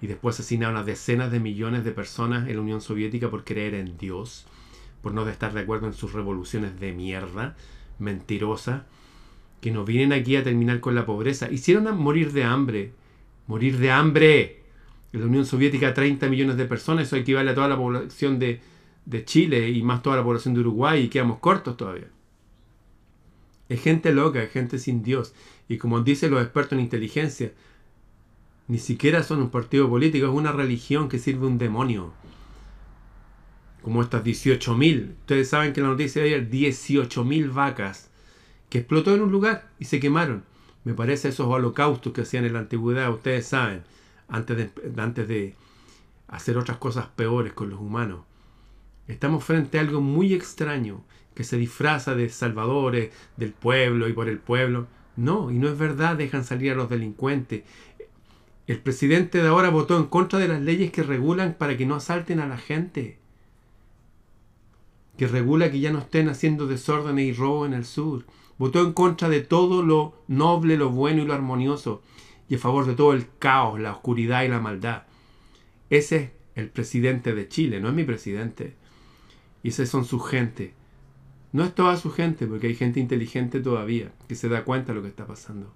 y 0.00 0.06
después 0.06 0.36
asesinaron 0.36 0.76
a 0.76 0.84
decenas 0.84 1.32
de 1.32 1.40
millones 1.40 1.84
de 1.84 1.92
personas 1.92 2.48
en 2.48 2.56
la 2.56 2.62
Unión 2.62 2.80
Soviética 2.80 3.30
por 3.30 3.44
creer 3.44 3.74
en 3.74 3.96
Dios, 3.96 4.46
por 5.02 5.14
no 5.14 5.26
estar 5.28 5.52
de 5.52 5.60
acuerdo 5.60 5.86
en 5.86 5.94
sus 5.94 6.12
revoluciones 6.12 6.78
de 6.78 6.92
mierda, 6.92 7.56
mentirosas, 7.98 8.82
que 9.60 9.70
nos 9.70 9.86
vienen 9.86 10.12
aquí 10.12 10.36
a 10.36 10.44
terminar 10.44 10.80
con 10.80 10.94
la 10.94 11.06
pobreza. 11.06 11.50
Hicieron 11.50 11.86
a 11.86 11.92
morir 11.92 12.32
de 12.32 12.44
hambre, 12.44 12.92
morir 13.46 13.78
de 13.78 13.90
hambre. 13.90 14.62
En 15.12 15.20
la 15.20 15.26
Unión 15.26 15.46
Soviética 15.46 15.94
30 15.94 16.28
millones 16.28 16.56
de 16.56 16.66
personas, 16.66 17.06
eso 17.06 17.16
equivale 17.16 17.50
a 17.50 17.54
toda 17.54 17.68
la 17.68 17.76
población 17.76 18.38
de, 18.38 18.60
de 19.06 19.24
Chile 19.24 19.70
y 19.70 19.82
más 19.82 20.02
toda 20.02 20.16
la 20.16 20.24
población 20.24 20.52
de 20.52 20.60
Uruguay 20.60 21.04
y 21.04 21.08
quedamos 21.08 21.38
cortos 21.38 21.76
todavía. 21.76 22.08
Es 23.68 23.82
gente 23.82 24.12
loca, 24.12 24.42
es 24.42 24.50
gente 24.50 24.78
sin 24.78 25.02
Dios. 25.02 25.34
Y 25.68 25.78
como 25.78 26.00
dicen 26.00 26.30
los 26.30 26.42
expertos 26.42 26.72
en 26.72 26.80
inteligencia, 26.80 27.52
ni 28.68 28.78
siquiera 28.78 29.22
son 29.22 29.40
un 29.40 29.50
partido 29.50 29.88
político, 29.88 30.26
es 30.26 30.32
una 30.32 30.52
religión 30.52 31.08
que 31.08 31.18
sirve 31.18 31.46
un 31.46 31.58
demonio. 31.58 32.12
Como 33.82 34.02
estas 34.02 34.24
18.000. 34.24 35.10
Ustedes 35.20 35.48
saben 35.48 35.72
que 35.72 35.80
la 35.80 35.88
noticia 35.88 36.22
de 36.22 36.34
ayer, 36.34 36.50
18.000 36.50 37.52
vacas 37.52 38.10
que 38.68 38.78
explotó 38.78 39.14
en 39.14 39.22
un 39.22 39.32
lugar 39.32 39.68
y 39.78 39.84
se 39.84 40.00
quemaron. 40.00 40.44
Me 40.84 40.94
parece 40.94 41.28
esos 41.28 41.46
holocaustos 41.46 42.12
que 42.12 42.22
hacían 42.22 42.44
en 42.44 42.52
la 42.52 42.60
antigüedad, 42.60 43.10
ustedes 43.10 43.46
saben, 43.46 43.82
antes 44.28 44.56
de, 44.56 44.70
antes 45.00 45.28
de 45.28 45.54
hacer 46.28 46.58
otras 46.58 46.78
cosas 46.78 47.06
peores 47.06 47.52
con 47.52 47.70
los 47.70 47.80
humanos. 47.80 48.20
Estamos 49.08 49.44
frente 49.44 49.78
a 49.78 49.82
algo 49.82 50.00
muy 50.00 50.34
extraño 50.34 51.04
que 51.34 51.44
se 51.44 51.58
disfraza 51.58 52.14
de 52.14 52.28
salvadores 52.28 53.12
del 53.36 53.52
pueblo 53.52 54.08
y 54.08 54.12
por 54.12 54.28
el 54.28 54.38
pueblo. 54.38 54.88
No, 55.16 55.50
y 55.50 55.58
no 55.58 55.68
es 55.68 55.78
verdad, 55.78 56.16
dejan 56.16 56.44
salir 56.44 56.72
a 56.72 56.74
los 56.74 56.88
delincuentes. 56.88 57.62
El 58.66 58.78
presidente 58.78 59.42
de 59.42 59.48
ahora 59.48 59.70
votó 59.70 59.96
en 59.96 60.06
contra 60.06 60.38
de 60.38 60.48
las 60.48 60.60
leyes 60.60 60.90
que 60.90 61.02
regulan 61.02 61.54
para 61.54 61.76
que 61.76 61.86
no 61.86 61.94
asalten 61.94 62.40
a 62.40 62.48
la 62.48 62.58
gente. 62.58 63.18
Que 65.16 65.28
regula 65.28 65.70
que 65.70 65.80
ya 65.80 65.92
no 65.92 66.00
estén 66.00 66.28
haciendo 66.28 66.66
desórdenes 66.66 67.26
y 67.26 67.32
robo 67.32 67.64
en 67.64 67.74
el 67.74 67.84
sur. 67.84 68.24
Votó 68.58 68.80
en 68.84 68.92
contra 68.92 69.28
de 69.28 69.40
todo 69.40 69.82
lo 69.82 70.14
noble, 70.26 70.76
lo 70.76 70.90
bueno 70.90 71.22
y 71.22 71.26
lo 71.26 71.34
armonioso. 71.34 72.02
Y 72.48 72.56
a 72.56 72.58
favor 72.58 72.86
de 72.86 72.94
todo 72.94 73.12
el 73.12 73.26
caos, 73.38 73.78
la 73.78 73.92
oscuridad 73.92 74.42
y 74.42 74.48
la 74.48 74.60
maldad. 74.60 75.04
Ese 75.90 76.16
es 76.16 76.30
el 76.56 76.70
presidente 76.70 77.34
de 77.34 77.48
Chile, 77.48 77.80
no 77.80 77.88
es 77.88 77.94
mi 77.94 78.04
presidente. 78.04 78.74
Y 79.66 79.70
ese 79.70 79.84
son 79.84 80.04
sus 80.04 80.24
gente. 80.24 80.74
No 81.50 81.64
es 81.64 81.74
toda 81.74 81.96
su 81.96 82.12
gente, 82.12 82.46
porque 82.46 82.68
hay 82.68 82.76
gente 82.76 83.00
inteligente 83.00 83.58
todavía 83.58 84.12
que 84.28 84.36
se 84.36 84.48
da 84.48 84.62
cuenta 84.62 84.92
de 84.92 84.94
lo 84.94 85.02
que 85.02 85.08
está 85.08 85.26
pasando. 85.26 85.72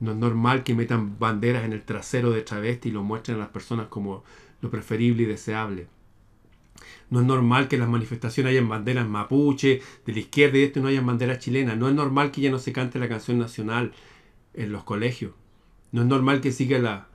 No 0.00 0.10
es 0.10 0.16
normal 0.16 0.64
que 0.64 0.74
metan 0.74 1.16
banderas 1.20 1.64
en 1.64 1.72
el 1.72 1.84
trasero 1.84 2.32
de 2.32 2.42
travesti 2.42 2.88
y 2.88 2.92
lo 2.92 3.04
muestren 3.04 3.36
a 3.36 3.42
las 3.42 3.50
personas 3.50 3.86
como 3.86 4.24
lo 4.62 4.68
preferible 4.68 5.22
y 5.22 5.26
deseable. 5.26 5.86
No 7.08 7.20
es 7.20 7.26
normal 7.26 7.68
que 7.68 7.76
en 7.76 7.82
las 7.82 7.88
manifestaciones 7.88 8.50
hayan 8.50 8.68
banderas 8.68 9.06
mapuche, 9.06 9.80
de 10.04 10.12
la 10.12 10.18
izquierda 10.18 10.58
y 10.58 10.62
de 10.62 10.66
esto 10.66 10.80
no 10.80 10.88
hayan 10.88 11.06
banderas 11.06 11.38
chilenas. 11.38 11.78
No 11.78 11.88
es 11.88 11.94
normal 11.94 12.32
que 12.32 12.40
ya 12.40 12.50
no 12.50 12.58
se 12.58 12.72
cante 12.72 12.98
la 12.98 13.08
canción 13.08 13.38
nacional 13.38 13.92
en 14.54 14.72
los 14.72 14.82
colegios. 14.82 15.34
No 15.92 16.02
es 16.02 16.08
normal 16.08 16.40
que 16.40 16.50
siga 16.50 16.80
la, 16.80 17.06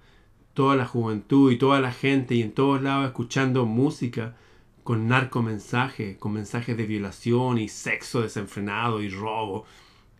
toda 0.53 0.77
la 0.77 0.85
juventud 0.85 1.51
y 1.51 1.57
toda 1.57 1.81
la 1.81 1.91
gente 1.91 2.35
y 2.35 2.41
en 2.41 2.53
todos 2.53 2.81
lados 2.81 3.07
escuchando 3.07 3.65
música 3.65 4.37
con 4.85 5.07
narcomensajes, 5.07 6.15
con 6.19 6.33
mensajes 6.33 6.77
de 6.77 6.85
violación 6.85 7.57
y 7.57 7.69
sexo 7.69 8.21
desenfrenado 8.21 9.01
y 9.01 9.09
robo. 9.09 9.65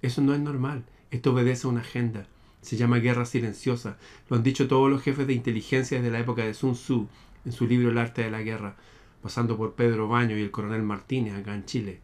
Eso 0.02 0.22
no 0.24 0.34
es 0.34 0.40
normal. 0.40 0.84
Esto 1.12 1.34
obedece 1.34 1.68
a 1.68 1.70
una 1.70 1.82
agenda. 1.82 2.26
Se 2.62 2.76
llama 2.76 2.98
guerra 2.98 3.28
silenciosa. 3.28 3.98
Lo 4.28 4.38
han 4.38 4.42
dicho 4.42 4.68
todos 4.68 4.90
los 4.90 5.04
jefes 5.04 5.28
de 5.28 5.34
inteligencia 5.34 6.00
desde 6.00 6.12
la 6.12 6.20
época 6.20 6.44
de 6.44 6.56
Sun 6.56 6.74
Tzu 6.74 7.08
en 7.46 7.52
su 7.52 7.68
libro 7.68 7.92
El 7.92 8.00
arte 8.00 8.24
de 8.24 8.32
la 8.32 8.42
guerra, 8.42 8.76
pasando 9.22 9.56
por 9.56 9.76
Pedro 9.76 10.08
Baño 10.08 10.36
y 10.36 10.42
el 10.42 10.50
coronel 10.50 10.82
Martínez 10.82 11.36
acá 11.36 11.54
en 11.54 11.66
Chile. 11.66 12.00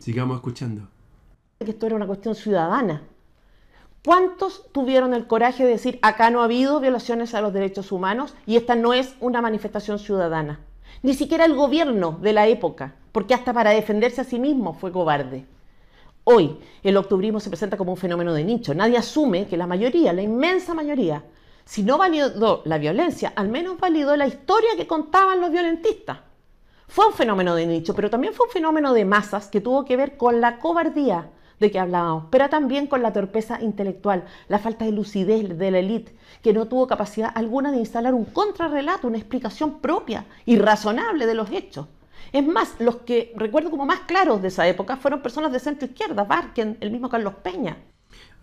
Sigamos 0.00 0.38
escuchando. 0.38 0.88
Esto 1.60 1.86
era 1.86 1.94
una 1.94 2.08
cuestión 2.08 2.34
ciudadana. 2.34 3.04
¿Cuántos 4.04 4.72
tuvieron 4.72 5.14
el 5.14 5.28
coraje 5.28 5.62
de 5.62 5.70
decir 5.70 6.00
acá 6.02 6.30
no 6.30 6.40
ha 6.40 6.46
habido 6.46 6.80
violaciones 6.80 7.32
a 7.34 7.40
los 7.40 7.52
derechos 7.52 7.92
humanos 7.92 8.34
y 8.44 8.56
esta 8.56 8.74
no 8.74 8.92
es 8.92 9.14
una 9.20 9.40
manifestación 9.40 10.00
ciudadana? 10.00 10.58
Ni 11.02 11.14
siquiera 11.14 11.44
el 11.44 11.54
gobierno 11.54 12.18
de 12.22 12.32
la 12.32 12.46
época, 12.46 12.94
porque 13.12 13.34
hasta 13.34 13.52
para 13.52 13.70
defenderse 13.70 14.20
a 14.20 14.24
sí 14.24 14.38
mismo 14.38 14.74
fue 14.74 14.92
cobarde. 14.92 15.46
Hoy 16.24 16.58
el 16.82 16.96
octubrismo 16.96 17.38
se 17.38 17.50
presenta 17.50 17.76
como 17.76 17.92
un 17.92 17.96
fenómeno 17.96 18.32
de 18.34 18.44
nicho. 18.44 18.74
Nadie 18.74 18.98
asume 18.98 19.46
que 19.46 19.56
la 19.56 19.66
mayoría, 19.66 20.12
la 20.12 20.22
inmensa 20.22 20.74
mayoría, 20.74 21.22
si 21.64 21.82
no 21.82 21.98
validó 21.98 22.62
la 22.64 22.78
violencia, 22.78 23.32
al 23.36 23.48
menos 23.48 23.78
validó 23.78 24.16
la 24.16 24.26
historia 24.26 24.70
que 24.76 24.86
contaban 24.86 25.40
los 25.40 25.50
violentistas. 25.50 26.18
Fue 26.88 27.06
un 27.06 27.12
fenómeno 27.12 27.54
de 27.54 27.66
nicho, 27.66 27.94
pero 27.94 28.10
también 28.10 28.32
fue 28.32 28.46
un 28.46 28.52
fenómeno 28.52 28.92
de 28.92 29.04
masas 29.04 29.48
que 29.48 29.60
tuvo 29.60 29.84
que 29.84 29.96
ver 29.96 30.16
con 30.16 30.40
la 30.40 30.58
cobardía 30.58 31.30
de 31.60 31.70
que 31.70 31.78
hablábamos, 31.78 32.24
pero 32.30 32.48
también 32.48 32.86
con 32.86 33.02
la 33.02 33.12
torpeza 33.12 33.60
intelectual, 33.60 34.24
la 34.48 34.58
falta 34.58 34.84
de 34.84 34.92
lucidez 34.92 35.58
de 35.58 35.70
la 35.70 35.78
élite, 35.78 36.14
que 36.42 36.52
no 36.52 36.66
tuvo 36.68 36.86
capacidad 36.86 37.32
alguna 37.34 37.70
de 37.70 37.78
instalar 37.78 38.14
un 38.14 38.24
contrarrelato, 38.24 39.08
una 39.08 39.18
explicación 39.18 39.80
propia 39.80 40.26
y 40.44 40.58
razonable 40.58 41.26
de 41.26 41.34
los 41.34 41.50
hechos. 41.50 41.86
Es 42.32 42.46
más, 42.46 42.74
los 42.80 42.96
que 42.96 43.32
recuerdo 43.36 43.70
como 43.70 43.86
más 43.86 44.00
claros 44.00 44.42
de 44.42 44.48
esa 44.48 44.66
época 44.68 44.96
fueron 44.96 45.22
personas 45.22 45.52
de 45.52 45.60
centro 45.60 45.86
izquierda, 45.86 46.24
Barken, 46.24 46.76
el 46.80 46.90
mismo 46.90 47.08
Carlos 47.08 47.34
Peña. 47.42 47.76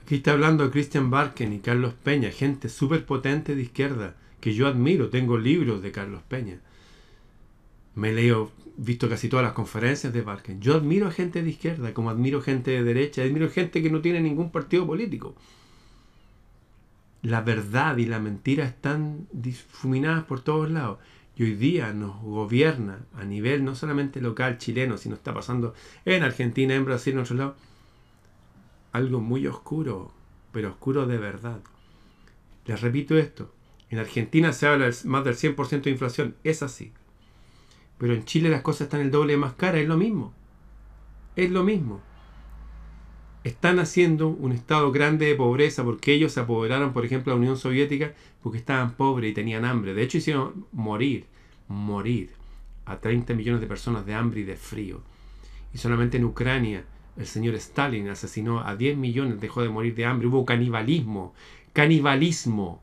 Aquí 0.02 0.16
está 0.16 0.32
hablando 0.32 0.70
Christian 0.72 1.10
Barken 1.10 1.54
y 1.54 1.60
Carlos 1.60 1.94
Peña, 1.94 2.30
gente 2.30 2.70
súper 2.70 3.06
potente 3.06 3.56
de 3.56 3.62
izquierda, 3.62 4.16
que 4.40 4.54
yo 4.54 4.68
admiro, 4.68 5.10
tengo 5.10 5.38
libros 5.38 5.82
de 5.82 5.92
Carlos 5.92 6.24
Peña. 6.28 6.60
Me 7.96 8.12
leo 8.12 8.52
visto 8.78 9.08
casi 9.10 9.30
todas 9.30 9.44
las 9.46 9.54
conferencias 9.54 10.12
de 10.14 10.22
Barken. 10.22 10.60
Yo 10.62 10.76
admiro 10.76 11.08
a 11.08 11.12
gente 11.12 11.44
de 11.44 11.50
izquierda, 11.50 11.94
como 11.94 12.10
admiro 12.10 12.42
gente 12.42 12.72
de 12.72 12.84
derecha, 12.84 13.22
admiro 13.22 13.50
gente 13.50 13.84
que 13.84 13.92
no 13.92 14.02
tiene 14.02 14.20
ningún 14.22 14.52
partido 14.52 14.86
político. 14.88 15.36
la 17.22 17.42
verdad 17.42 17.98
y 17.98 18.06
la 18.06 18.20
mentira 18.20 18.66
están 18.66 19.28
difuminadas 19.32 20.26
por 20.26 20.42
todos 20.42 20.70
lados. 20.70 21.00
Y 21.36 21.44
hoy 21.44 21.56
día 21.56 21.94
nos 21.94 22.22
gobierna 22.22 23.00
a 23.16 23.24
nivel 23.24 23.64
no 23.66 23.76
solamente 23.76 24.22
local 24.22 24.58
chileno, 24.58 24.98
sino 24.98 25.16
está 25.16 25.34
pasando 25.34 25.74
en 26.06 26.24
Argentina, 26.24 26.76
en 26.76 26.86
Brasil, 26.86 27.14
en 27.14 27.20
otros 27.20 27.38
lados, 27.38 27.56
algo 28.92 29.20
muy 29.20 29.48
oscuro, 29.48 30.12
pero 30.52 30.70
oscuro 30.70 31.08
de 31.08 31.18
verdad. 31.18 31.60
Les 32.66 32.80
repito 32.82 33.18
esto, 33.18 33.54
en 33.90 34.00
Argentina 34.00 34.54
se 34.54 34.68
habla 34.68 34.90
más 35.06 35.24
del 35.24 35.36
100% 35.36 35.82
de 35.84 35.90
inflación, 35.92 36.36
es 36.44 36.62
así. 36.62 36.94
Pero 37.98 38.14
en 38.14 38.26
Chile 38.26 38.50
las 38.50 38.62
cosas 38.62 38.82
están 38.82 39.02
el 39.02 39.12
doble 39.12 39.38
más 39.38 39.54
caras, 39.54 39.82
es 39.82 39.88
lo 39.88 39.98
mismo. 39.98 40.34
Es 41.36 41.50
lo 41.50 41.64
mismo 41.64 42.02
están 43.44 43.80
haciendo 43.80 44.30
un 44.30 44.54
estado 44.54 44.92
grande 44.92 45.26
de 45.26 45.36
pobreza 45.36 45.84
porque 45.84 46.14
ellos 46.14 46.32
se 46.32 46.40
apoderaron, 46.40 46.94
por 46.94 47.06
ejemplo, 47.06 47.32
de 47.32 47.38
la 47.38 47.42
Unión 47.42 47.58
Soviética 47.58 48.14
porque 48.42 48.58
estaban 48.58 48.94
pobres 48.94 49.32
y 49.32 49.34
tenían 49.34 49.66
hambre. 49.66 49.94
De 49.94 50.02
hecho, 50.02 50.18
hicieron 50.18 50.66
morir, 50.72 51.26
morir 51.68 52.32
a 52.86 52.98
30 52.98 53.34
millones 53.34 53.62
de 53.62 53.68
personas 53.68 54.06
de 54.06 54.14
hambre 54.14 54.42
y 54.42 54.44
de 54.44 54.56
frío. 54.56 55.02
Y 55.74 55.78
solamente 55.78 56.18
en 56.18 56.26
Ucrania 56.26 56.86
el 57.18 57.28
señor 57.28 57.56
Stalin 57.56 58.10
asesinó 58.10 58.62
a 58.62 58.76
10 58.76 58.98
millones, 58.98 59.40
dejó 59.40 59.62
de 59.62 59.70
morir 59.70 59.94
de 59.94 60.06
hambre. 60.06 60.28
Hubo 60.28 60.46
canibalismo, 60.46 61.34
canibalismo 61.74 62.82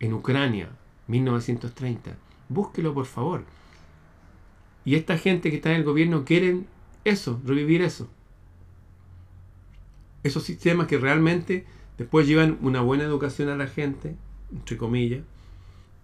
en 0.00 0.12
Ucrania, 0.12 0.70
1930. 1.06 2.16
Búsquelo, 2.48 2.94
por 2.94 3.06
favor. 3.06 3.44
Y 4.88 4.94
esta 4.94 5.18
gente 5.18 5.50
que 5.50 5.56
está 5.56 5.70
en 5.70 5.76
el 5.76 5.84
gobierno 5.84 6.24
quieren 6.24 6.66
eso, 7.04 7.40
revivir 7.44 7.82
eso 7.82 8.08
esos 10.22 10.42
sistemas 10.44 10.86
que 10.86 10.98
realmente 10.98 11.66
después 11.96 12.26
llevan 12.26 12.58
una 12.60 12.80
buena 12.80 13.04
educación 13.04 13.48
a 13.48 13.56
la 13.56 13.66
gente, 13.66 14.16
entre 14.52 14.76
comillas, 14.76 15.24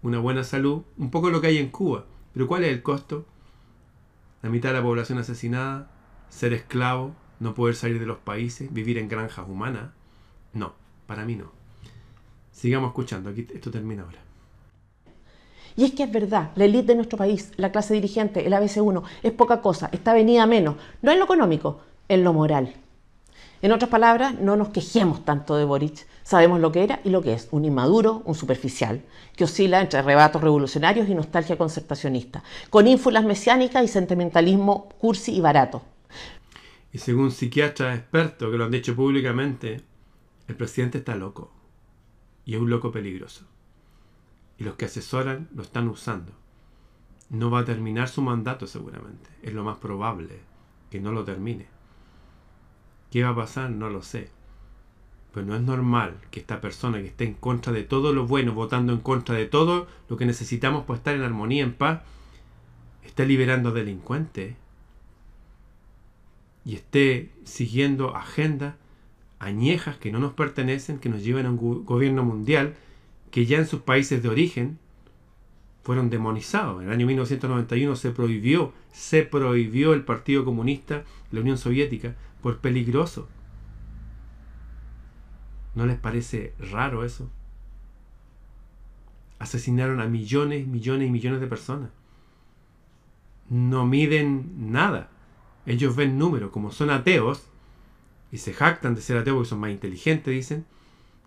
una 0.03 0.19
buena 0.19 0.45
salud, 0.45 0.83
un 0.97 1.11
poco 1.11 1.31
lo 1.31 1.41
que 1.41 1.49
hay 1.49 1.59
en 1.59 1.71
Cuba. 1.71 2.07
Pero 2.33 2.47
¿cuál 2.47 2.65
es 2.65 2.73
el 2.73 2.83
costo? 2.83 3.27
La 4.43 4.51
mitad 4.51 4.71
de 4.71 4.77
la 4.77 4.83
población 4.83 5.19
asesinada, 5.19 5.91
ser 6.29 6.53
esclavo, 6.53 7.15
no 7.41 7.55
poder 7.55 7.75
salir 7.75 7.99
de 7.99 8.07
los 8.07 8.19
países, 8.19 8.73
vivir 8.73 8.99
en 8.99 9.09
granjas 9.09 9.49
humanas. 9.49 9.91
No, 10.53 10.75
para 11.07 11.25
mí 11.25 11.37
no. 11.37 11.53
Sigamos 12.53 12.89
escuchando, 12.89 13.31
aquí 13.31 13.47
esto 13.53 13.71
termina 13.71 14.03
ahora. 14.03 14.23
Y 15.77 15.85
es 15.85 15.93
que 15.93 16.05
es 16.05 16.13
verdad, 16.13 16.51
la 16.55 16.65
élite 16.65 16.89
de 16.89 16.95
nuestro 16.97 17.19
país, 17.19 17.53
la 17.57 17.73
clase 17.73 17.95
dirigente, 17.95 18.47
el 18.47 18.53
ABC1, 18.53 19.03
es 19.23 19.33
poca 19.33 19.61
cosa, 19.61 19.89
está 19.93 20.15
venida 20.15 20.47
menos, 20.47 20.77
no 21.03 21.11
en 21.11 21.19
lo 21.19 21.25
económico, 21.25 21.81
en 22.09 22.23
lo 22.23 22.33
moral. 22.33 22.75
En 23.61 23.73
otras 23.73 23.91
palabras, 23.91 24.39
no 24.39 24.57
nos 24.57 24.69
quejemos 24.69 25.25
tanto 25.25 25.57
de 25.57 25.65
Boric. 25.65 26.07
Sabemos 26.23 26.61
lo 26.61 26.71
que 26.71 26.85
era 26.85 27.01
y 27.03 27.09
lo 27.09 27.23
que 27.23 27.33
es, 27.33 27.49
un 27.51 27.65
inmaduro, 27.65 28.23
un 28.27 28.35
superficial, 28.35 29.03
que 29.37 29.45
oscila 29.45 29.81
entre 29.81 29.99
arrebatos 29.99 30.43
revolucionarios 30.43 31.09
y 31.09 31.15
nostalgia 31.15 31.57
concertacionista, 31.57 32.45
con 32.69 32.87
ínfulas 32.87 33.25
mesiánicas 33.25 33.83
y 33.83 33.89
sentimentalismo 33.89 34.91
cursi 34.99 35.35
y 35.35 35.41
barato. 35.41 35.83
Y 36.93 36.99
según 36.99 37.31
psiquiatras 37.31 37.99
expertos 37.99 38.51
que 38.51 38.59
lo 38.59 38.67
han 38.67 38.71
dicho 38.71 38.95
públicamente, 38.95 39.81
el 40.47 40.57
presidente 40.57 40.99
está 40.99 41.17
loco. 41.17 41.51
Y 42.45 42.55
es 42.55 42.61
un 42.61 42.69
loco 42.69 42.93
peligroso. 42.93 43.47
Y 44.59 44.65
los 44.65 44.75
que 44.75 44.85
asesoran 44.85 45.49
lo 45.55 45.63
están 45.63 45.89
usando. 45.89 46.33
No 47.31 47.51
va 47.51 47.61
a 47.61 47.65
terminar 47.65 48.09
su 48.09 48.23
mandato 48.23 48.67
seguramente. 48.67 49.31
Es 49.43 49.53
lo 49.53 49.65
más 49.65 49.79
probable 49.79 50.41
que 50.91 51.01
no 51.01 51.13
lo 51.13 51.25
termine. 51.25 51.67
¿Qué 53.11 53.25
va 53.25 53.31
a 53.31 53.37
pasar? 53.37 53.71
No 53.71 53.91
lo 53.91 54.03
sé. 54.03 54.31
Pero 55.33 55.47
no 55.47 55.57
es 55.57 55.63
normal 55.63 56.17
que 56.31 56.41
esta 56.41 56.61
persona 56.61 56.99
que 56.99 57.09
esté 57.09 57.25
en 57.25 57.35
contra 57.35 57.73
de 57.73 57.83
todo 57.83 58.13
lo 58.13 58.27
bueno, 58.27 58.55
votando 58.55 58.93
en 58.93 59.01
contra 59.01 59.35
de 59.35 59.47
todo 59.47 59.89
lo 60.09 60.17
que 60.17 60.27
necesitamos 60.27 60.85
para 60.85 60.99
estar 60.99 61.15
en 61.15 61.23
armonía, 61.23 61.65
en 61.65 61.75
paz, 61.75 62.03
esté 63.03 63.27
liberando 63.27 63.73
delincuentes 63.73 64.55
y 66.65 66.77
esté 66.77 67.31
siguiendo 67.45 68.17
agendas 68.17 68.77
añejas 69.39 69.97
que 69.97 70.11
no 70.11 70.19
nos 70.19 70.33
pertenecen, 70.33 70.99
que 70.99 71.09
nos 71.09 71.23
llevan 71.23 71.47
a 71.47 71.51
un 71.51 71.85
gobierno 71.85 72.25
mundial 72.25 72.75
que 73.35 73.47
ya 73.47 73.59
en 73.59 73.67
sus 73.67 73.81
países 73.81 74.23
de 74.23 74.29
origen 74.29 74.79
fueron 75.83 76.09
demonizados. 76.09 76.81
En 76.81 76.87
el 76.87 76.95
año 76.95 77.05
1991 77.05 77.97
se 77.97 78.13
prohibió, 78.13 78.73
se 78.93 79.25
prohibió 79.25 79.93
el 79.93 80.05
Partido 80.05 80.45
Comunista, 80.45 81.03
la 81.33 81.41
Unión 81.41 81.59
Soviética, 81.59 82.15
por 82.41 82.59
peligroso. 82.59 83.29
¿No 85.75 85.85
les 85.85 85.99
parece 85.99 86.55
raro 86.61 87.05
eso? 87.05 87.29
Asesinaron 89.41 90.01
a 90.01 90.07
millones, 90.07 90.69
millones 90.69 91.09
y 91.09 91.11
millones 91.11 91.41
de 91.41 91.49
personas. 91.49 91.91
No 93.51 93.85
miden 93.85 94.71
nada. 94.71 95.11
Ellos 95.67 95.97
ven 95.97 96.19
números. 96.19 96.53
Como 96.53 96.71
son 96.71 96.91
ateos 96.91 97.49
y 98.31 98.39
se 98.39 98.53
jactan 98.53 98.95
de 98.95 99.01
ser 99.01 99.17
ateos 99.17 99.35
porque 99.35 99.49
son 99.49 99.59
más 99.59 99.73
inteligentes, 99.73 100.33
dicen, 100.33 100.67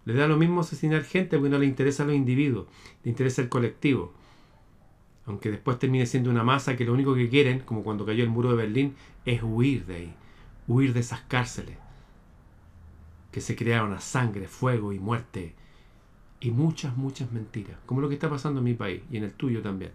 les 0.07 0.17
da 0.17 0.27
lo 0.27 0.37
mismo 0.37 0.61
asesinar 0.61 1.03
gente 1.03 1.37
porque 1.37 1.49
no 1.49 1.59
les 1.59 1.69
interesa 1.69 2.03
a 2.03 2.07
los 2.07 2.15
individuos, 2.15 2.67
les 3.03 3.11
interesa 3.11 3.41
el 3.41 3.49
colectivo. 3.49 4.13
Aunque 5.25 5.51
después 5.51 5.77
termine 5.77 6.05
siendo 6.05 6.29
una 6.29 6.43
masa 6.43 6.75
que 6.75 6.85
lo 6.85 6.93
único 6.93 7.13
que 7.13 7.29
quieren, 7.29 7.59
como 7.59 7.83
cuando 7.83 8.05
cayó 8.05 8.23
el 8.23 8.29
muro 8.29 8.49
de 8.49 8.55
Berlín, 8.55 8.95
es 9.25 9.41
huir 9.43 9.85
de 9.85 9.95
ahí 9.95 10.13
huir 10.67 10.93
de 10.93 10.99
esas 10.99 11.21
cárceles 11.21 11.77
que 13.31 13.41
se 13.41 13.55
crearon 13.55 13.93
a 13.93 14.01
sangre, 14.01 14.47
fuego 14.47 14.93
y 14.93 14.99
muerte 14.99 15.55
y 16.39 16.51
muchas, 16.51 16.97
muchas 16.97 17.31
mentiras, 17.31 17.77
como 17.85 18.01
lo 18.01 18.09
que 18.09 18.15
está 18.15 18.29
pasando 18.29 18.59
en 18.59 18.65
mi 18.65 18.73
país 18.73 19.01
y 19.11 19.17
en 19.17 19.23
el 19.23 19.33
tuyo 19.33 19.61
también. 19.61 19.91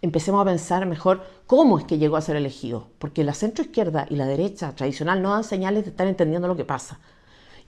Empecemos 0.00 0.42
a 0.42 0.44
pensar 0.44 0.84
mejor 0.86 1.24
cómo 1.46 1.78
es 1.78 1.84
que 1.84 1.98
llegó 1.98 2.16
a 2.16 2.22
ser 2.22 2.36
elegido, 2.36 2.90
porque 2.98 3.24
la 3.24 3.34
centroizquierda 3.34 4.06
y 4.10 4.16
la 4.16 4.26
derecha 4.26 4.74
tradicional 4.74 5.22
no 5.22 5.30
dan 5.30 5.44
señales 5.44 5.84
de 5.84 5.90
estar 5.90 6.06
entendiendo 6.06 6.48
lo 6.48 6.56
que 6.56 6.64
pasa. 6.64 6.98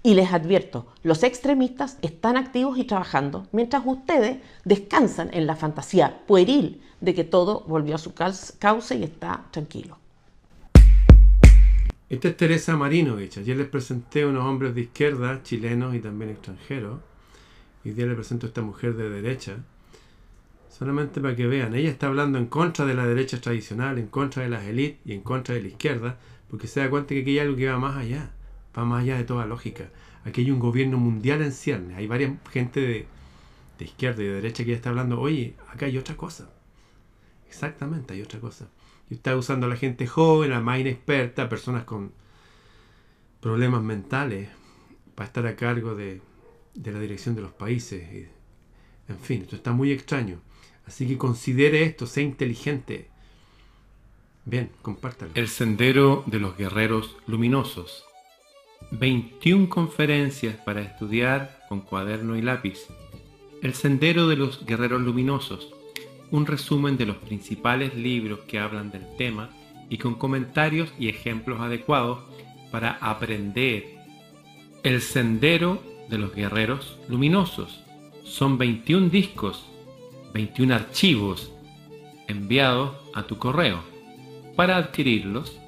Y 0.06 0.12
les 0.12 0.34
advierto, 0.34 0.86
los 1.02 1.22
extremistas 1.22 1.96
están 2.02 2.36
activos 2.36 2.76
y 2.76 2.84
trabajando, 2.84 3.48
mientras 3.52 3.82
ustedes 3.86 4.36
descansan 4.66 5.30
en 5.32 5.46
la 5.46 5.56
fantasía 5.56 6.26
pueril 6.26 6.82
de 7.00 7.14
que 7.14 7.24
todo 7.24 7.64
volvió 7.66 7.94
a 7.94 7.98
su 7.98 8.12
cauce 8.12 8.96
y 8.96 9.02
está 9.02 9.46
tranquilo. 9.50 9.96
Esta 12.10 12.28
es 12.28 12.36
Teresa 12.36 12.76
Marinovich. 12.76 13.38
Ayer 13.38 13.56
les 13.56 13.66
presenté 13.66 14.26
unos 14.26 14.44
hombres 14.44 14.74
de 14.74 14.82
izquierda, 14.82 15.42
chilenos 15.42 15.94
y 15.94 16.00
también 16.00 16.32
extranjeros. 16.32 17.00
Y 17.82 17.88
hoy 17.88 17.94
día 17.94 18.04
les 18.04 18.16
presento 18.16 18.44
a 18.44 18.48
esta 18.48 18.60
mujer 18.60 18.96
de 18.96 19.08
derecha. 19.08 19.56
Solamente 20.68 21.18
para 21.22 21.34
que 21.34 21.46
vean, 21.46 21.74
ella 21.74 21.88
está 21.88 22.08
hablando 22.08 22.36
en 22.36 22.44
contra 22.48 22.84
de 22.84 22.92
la 22.92 23.06
derecha 23.06 23.40
tradicional, 23.40 23.98
en 23.98 24.08
contra 24.08 24.42
de 24.42 24.50
las 24.50 24.64
élites 24.64 25.00
y 25.06 25.14
en 25.14 25.22
contra 25.22 25.54
de 25.54 25.62
la 25.62 25.68
izquierda, 25.68 26.18
porque 26.50 26.66
se 26.66 26.80
da 26.80 26.90
cuenta 26.90 27.14
que 27.14 27.22
aquí 27.22 27.30
hay 27.30 27.38
algo 27.38 27.56
que 27.56 27.70
va 27.70 27.78
más 27.78 27.96
allá, 27.96 28.32
va 28.76 28.84
más 28.84 29.02
allá 29.02 29.16
de 29.16 29.24
toda 29.24 29.46
lógica. 29.46 29.90
Aquí 30.24 30.42
hay 30.42 30.50
un 30.50 30.58
gobierno 30.58 30.98
mundial 30.98 31.42
en 31.42 31.52
ciernes, 31.52 31.96
hay 31.96 32.06
varias 32.06 32.32
gente 32.50 32.80
de, 32.80 33.06
de 33.78 33.84
izquierda 33.84 34.22
y 34.22 34.26
de 34.26 34.34
derecha 34.34 34.64
que 34.64 34.70
ya 34.70 34.76
está 34.76 34.90
hablando, 34.90 35.20
oye, 35.20 35.54
acá 35.72 35.86
hay 35.86 35.98
otra 35.98 36.16
cosa. 36.16 36.50
Exactamente, 37.46 38.14
hay 38.14 38.22
otra 38.22 38.40
cosa 38.40 38.68
y 39.10 39.14
está 39.14 39.36
usando 39.36 39.66
a 39.66 39.68
la 39.68 39.76
gente 39.76 40.06
joven, 40.06 40.52
a 40.52 40.60
más 40.60 40.80
inexperta, 40.80 41.48
personas 41.48 41.84
con 41.84 42.12
problemas 43.40 43.82
mentales, 43.82 44.48
para 45.14 45.26
estar 45.26 45.46
a 45.46 45.56
cargo 45.56 45.94
de, 45.94 46.20
la 46.74 46.98
dirección 46.98 47.34
de 47.34 47.42
los 47.42 47.52
países. 47.52 48.28
En 49.08 49.18
fin, 49.18 49.42
esto 49.42 49.56
está 49.56 49.72
muy 49.72 49.92
extraño. 49.92 50.40
Así 50.86 51.06
que 51.06 51.18
considere 51.18 51.82
esto, 51.84 52.06
sea 52.06 52.22
inteligente. 52.22 53.08
Bien, 54.44 54.70
compártalo. 54.82 55.32
El 55.34 55.48
Sendero 55.48 56.24
de 56.26 56.38
los 56.38 56.56
Guerreros 56.56 57.16
Luminosos. 57.26 58.04
21 58.90 59.68
conferencias 59.68 60.56
para 60.56 60.82
estudiar 60.82 61.64
con 61.68 61.80
cuaderno 61.80 62.36
y 62.36 62.42
lápiz. 62.42 62.86
El 63.62 63.74
Sendero 63.74 64.28
de 64.28 64.36
los 64.36 64.64
Guerreros 64.66 65.00
Luminosos 65.00 65.74
un 66.34 66.46
resumen 66.46 66.96
de 66.96 67.06
los 67.06 67.16
principales 67.18 67.94
libros 67.94 68.40
que 68.48 68.58
hablan 68.58 68.90
del 68.90 69.06
tema 69.16 69.50
y 69.88 69.98
con 69.98 70.14
comentarios 70.14 70.92
y 70.98 71.08
ejemplos 71.08 71.60
adecuados 71.60 72.24
para 72.72 72.98
aprender. 73.00 73.84
El 74.82 75.00
Sendero 75.00 75.80
de 76.08 76.18
los 76.18 76.34
Guerreros 76.34 76.98
Luminosos. 77.08 77.84
Son 78.24 78.58
21 78.58 79.10
discos, 79.10 79.64
21 80.32 80.74
archivos 80.74 81.52
enviados 82.26 82.96
a 83.14 83.22
tu 83.22 83.38
correo. 83.38 83.80
Para 84.56 84.76
adquirirlos, 84.76 85.60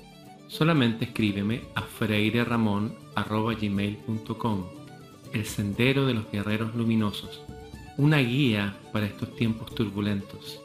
solamente 0.49 1.05
escríbeme 1.05 1.63
a 1.77 1.83
freireramon.gmail.com 3.25 4.65
El 5.33 5.45
Sendero 5.47 6.07
de 6.07 6.15
los 6.15 6.31
Guerreros 6.31 6.75
Luminosos 6.75 7.43
una 7.99 8.19
guía 8.19 8.77
para 8.93 9.07
estos 9.07 9.35
tiempos 9.37 9.75
turbulentos. 9.75 10.61